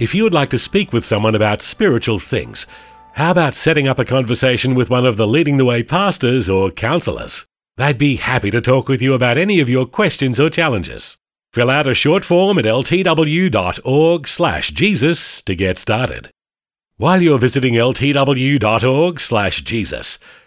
If 0.00 0.12
you 0.12 0.24
would 0.24 0.34
like 0.34 0.50
to 0.50 0.58
speak 0.58 0.92
with 0.92 1.04
someone 1.04 1.36
about 1.36 1.62
spiritual 1.62 2.18
things, 2.18 2.66
how 3.12 3.30
about 3.30 3.54
setting 3.54 3.86
up 3.86 4.00
a 4.00 4.04
conversation 4.04 4.74
with 4.74 4.90
one 4.90 5.06
of 5.06 5.16
the 5.16 5.26
Leading 5.26 5.56
the 5.56 5.64
Way 5.64 5.84
pastors 5.84 6.50
or 6.50 6.72
counselors? 6.72 7.46
They'd 7.76 7.96
be 7.96 8.16
happy 8.16 8.50
to 8.50 8.60
talk 8.60 8.88
with 8.88 9.00
you 9.00 9.14
about 9.14 9.38
any 9.38 9.60
of 9.60 9.68
your 9.68 9.86
questions 9.86 10.40
or 10.40 10.50
challenges. 10.50 11.16
Fill 11.52 11.70
out 11.70 11.86
a 11.86 11.94
short 11.94 12.24
form 12.24 12.58
at 12.58 12.64
ltw.org/jesus 12.64 13.42
to 15.42 15.54
get 15.54 15.78
started. 15.78 16.30
While 16.96 17.22
you're 17.22 17.38
visiting 17.38 17.74
ltw.org/jesus, 17.74 18.18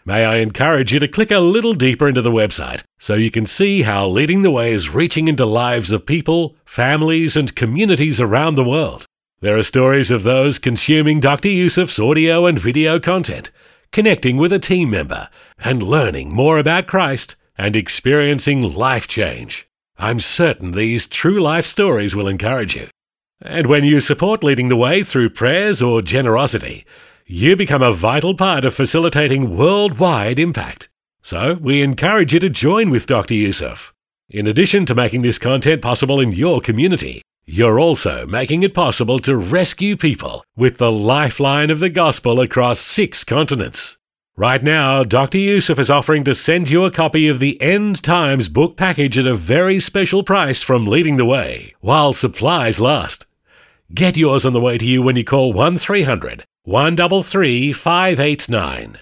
may 0.05 0.25
I 0.25 0.35
encourage 0.37 0.91
you 0.91 0.99
to 0.99 1.07
click 1.07 1.31
a 1.31 1.39
little 1.39 1.73
deeper 1.73 2.09
into 2.09 2.21
the 2.21 2.31
website 2.31 2.83
so 2.99 3.13
you 3.13 3.31
can 3.31 3.45
see 3.45 3.83
how 3.83 4.09
Leading 4.09 4.41
the 4.41 4.51
Way 4.51 4.73
is 4.73 4.89
reaching 4.89 5.29
into 5.29 5.45
lives 5.45 5.93
of 5.93 6.05
people, 6.05 6.57
families, 6.65 7.37
and 7.37 7.55
communities 7.55 8.19
around 8.19 8.55
the 8.55 8.65
world. 8.65 9.06
There 9.39 9.55
are 9.55 9.61
stories 9.61 10.09
of 10.09 10.23
those 10.23 10.57
consuming 10.57 11.19
Dr. 11.19 11.49
Youssef's 11.49 11.99
audio 11.99 12.47
and 12.47 12.57
video 12.57 12.99
content, 12.99 13.51
connecting 13.91 14.37
with 14.37 14.51
a 14.51 14.57
team 14.57 14.89
member, 14.89 15.29
and 15.59 15.83
learning 15.83 16.33
more 16.33 16.57
about 16.57 16.87
Christ 16.87 17.35
and 17.55 17.75
experiencing 17.75 18.63
life 18.73 19.07
change. 19.07 19.67
I'm 19.99 20.19
certain 20.19 20.71
these 20.71 21.05
true 21.05 21.39
life 21.39 21.67
stories 21.67 22.15
will 22.15 22.27
encourage 22.27 22.75
you. 22.75 22.87
And 23.39 23.67
when 23.67 23.83
you 23.83 23.99
support 23.99 24.43
Leading 24.43 24.69
the 24.69 24.75
Way 24.75 25.03
through 25.03 25.29
prayers 25.29 25.83
or 25.83 26.01
generosity, 26.01 26.83
you 27.27 27.55
become 27.55 27.83
a 27.83 27.93
vital 27.93 28.33
part 28.33 28.65
of 28.65 28.73
facilitating 28.73 29.55
worldwide 29.55 30.39
impact. 30.39 30.89
So 31.21 31.59
we 31.61 31.83
encourage 31.83 32.33
you 32.33 32.39
to 32.39 32.49
join 32.49 32.89
with 32.89 33.05
Dr. 33.05 33.35
Youssef. 33.35 33.93
In 34.31 34.47
addition 34.47 34.87
to 34.87 34.95
making 34.95 35.21
this 35.21 35.37
content 35.37 35.83
possible 35.83 36.19
in 36.19 36.31
your 36.31 36.59
community, 36.59 37.21
you're 37.49 37.79
also 37.79 38.27
making 38.27 38.61
it 38.61 38.73
possible 38.73 39.19
to 39.19 39.37
rescue 39.37 39.95
people 39.95 40.43
with 40.57 40.77
the 40.77 40.91
lifeline 40.91 41.69
of 41.69 41.79
the 41.79 41.89
gospel 41.89 42.41
across 42.41 42.77
six 42.77 43.23
continents. 43.23 43.97
Right 44.35 44.61
now, 44.61 45.05
Dr. 45.05 45.37
Youssef 45.37 45.79
is 45.79 45.89
offering 45.89 46.25
to 46.25 46.35
send 46.35 46.69
you 46.69 46.83
a 46.83 46.91
copy 46.91 47.29
of 47.29 47.39
the 47.39 47.59
End 47.61 48.03
Times 48.03 48.49
book 48.49 48.75
package 48.75 49.17
at 49.17 49.25
a 49.25 49.33
very 49.33 49.79
special 49.79 50.23
price 50.23 50.61
from 50.61 50.85
Leading 50.85 51.15
the 51.15 51.25
Way, 51.25 51.73
while 51.79 52.11
supplies 52.11 52.81
last. 52.81 53.25
Get 53.93 54.17
yours 54.17 54.45
on 54.45 54.51
the 54.51 54.59
way 54.59 54.77
to 54.77 54.85
you 54.85 55.01
when 55.01 55.15
you 55.15 55.23
call 55.23 55.53
1300 55.53 56.43
133 56.63 57.71
589. 57.71 58.97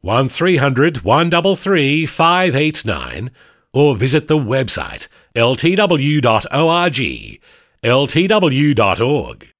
1300 0.00 1.04
133 1.04 2.06
589 2.06 3.30
or 3.74 3.96
visit 3.96 4.28
the 4.28 4.38
website 4.38 5.08
ltw.org 5.36 7.40
ltw.org. 7.84 9.52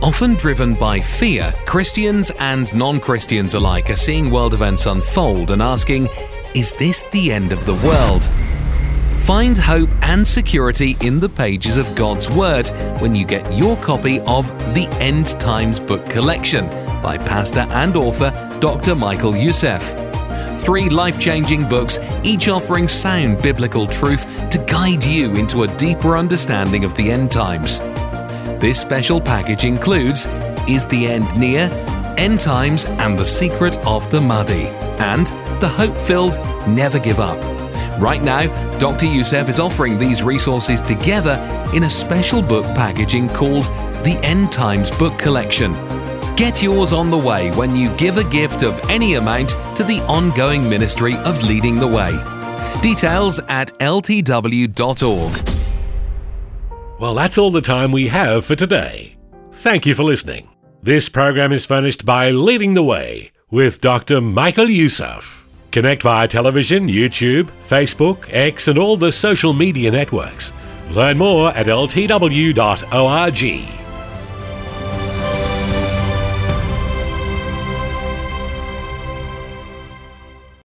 Often 0.00 0.34
driven 0.34 0.74
by 0.74 1.00
fear, 1.00 1.52
Christians 1.66 2.30
and 2.38 2.72
non 2.72 3.00
Christians 3.00 3.54
alike 3.54 3.90
are 3.90 3.96
seeing 3.96 4.30
world 4.30 4.54
events 4.54 4.86
unfold 4.86 5.50
and 5.50 5.60
asking, 5.60 6.08
is 6.54 6.72
this 6.74 7.02
the 7.10 7.32
end 7.32 7.50
of 7.50 7.66
the 7.66 7.74
world? 7.74 8.30
Find 9.22 9.58
hope 9.58 9.90
and 10.02 10.26
security 10.26 10.96
in 11.00 11.18
the 11.18 11.28
pages 11.28 11.76
of 11.78 11.92
God's 11.96 12.30
Word 12.30 12.68
when 13.00 13.14
you 13.14 13.24
get 13.24 13.52
your 13.52 13.76
copy 13.76 14.20
of 14.20 14.46
The 14.74 14.86
End 15.00 15.38
Times 15.40 15.80
Book 15.80 16.06
Collection 16.06 16.66
by 17.02 17.18
pastor 17.18 17.66
and 17.70 17.96
author 17.96 18.30
Dr. 18.60 18.94
Michael 18.94 19.34
Youssef. 19.36 20.01
Three 20.54 20.88
life 20.88 21.18
changing 21.18 21.68
books, 21.68 21.98
each 22.22 22.48
offering 22.48 22.86
sound 22.86 23.42
biblical 23.42 23.86
truth 23.86 24.26
to 24.50 24.58
guide 24.58 25.02
you 25.02 25.34
into 25.34 25.62
a 25.62 25.76
deeper 25.76 26.16
understanding 26.16 26.84
of 26.84 26.94
the 26.94 27.10
end 27.10 27.30
times. 27.30 27.78
This 28.60 28.80
special 28.80 29.20
package 29.20 29.64
includes 29.64 30.26
Is 30.68 30.86
the 30.86 31.06
End 31.06 31.26
Near? 31.38 31.70
End 32.18 32.38
Times 32.38 32.84
and 32.84 33.18
the 33.18 33.26
Secret 33.26 33.78
of 33.86 34.08
the 34.10 34.20
Mahdi, 34.20 34.66
and 35.00 35.26
The 35.60 35.68
Hope 35.68 35.96
Filled 35.96 36.38
Never 36.68 36.98
Give 36.98 37.18
Up. 37.18 37.38
Right 38.00 38.22
now, 38.22 38.46
Dr. 38.78 39.06
Youssef 39.06 39.48
is 39.48 39.58
offering 39.58 39.98
these 39.98 40.22
resources 40.22 40.82
together 40.82 41.40
in 41.74 41.84
a 41.84 41.90
special 41.90 42.42
book 42.42 42.66
packaging 42.76 43.28
called 43.30 43.64
the 44.04 44.18
End 44.22 44.52
Times 44.52 44.90
Book 44.90 45.18
Collection. 45.18 45.91
Get 46.36 46.62
yours 46.62 46.92
on 46.92 47.10
the 47.10 47.18
way 47.18 47.50
when 47.52 47.76
you 47.76 47.94
give 47.96 48.16
a 48.16 48.24
gift 48.24 48.62
of 48.62 48.80
any 48.88 49.14
amount 49.14 49.50
to 49.76 49.84
the 49.84 50.00
ongoing 50.08 50.68
ministry 50.68 51.14
of 51.18 51.42
Leading 51.42 51.78
the 51.78 51.86
Way. 51.86 52.12
Details 52.80 53.38
at 53.48 53.68
ltw.org. 53.78 55.48
Well, 56.98 57.14
that's 57.14 57.36
all 57.36 57.50
the 57.50 57.60
time 57.60 57.92
we 57.92 58.08
have 58.08 58.44
for 58.46 58.54
today. 58.54 59.16
Thank 59.52 59.84
you 59.86 59.94
for 59.94 60.04
listening. 60.04 60.48
This 60.82 61.08
program 61.08 61.52
is 61.52 61.66
furnished 61.66 62.06
by 62.06 62.30
Leading 62.30 62.74
the 62.74 62.82
Way 62.82 63.30
with 63.50 63.80
Dr. 63.80 64.20
Michael 64.20 64.70
Youssef. 64.70 65.44
Connect 65.70 66.02
via 66.02 66.26
television, 66.28 66.88
YouTube, 66.88 67.50
Facebook, 67.68 68.26
X, 68.32 68.68
and 68.68 68.78
all 68.78 68.96
the 68.96 69.12
social 69.12 69.52
media 69.52 69.90
networks. 69.90 70.52
Learn 70.90 71.18
more 71.18 71.50
at 71.50 71.66
ltw.org. 71.66 72.52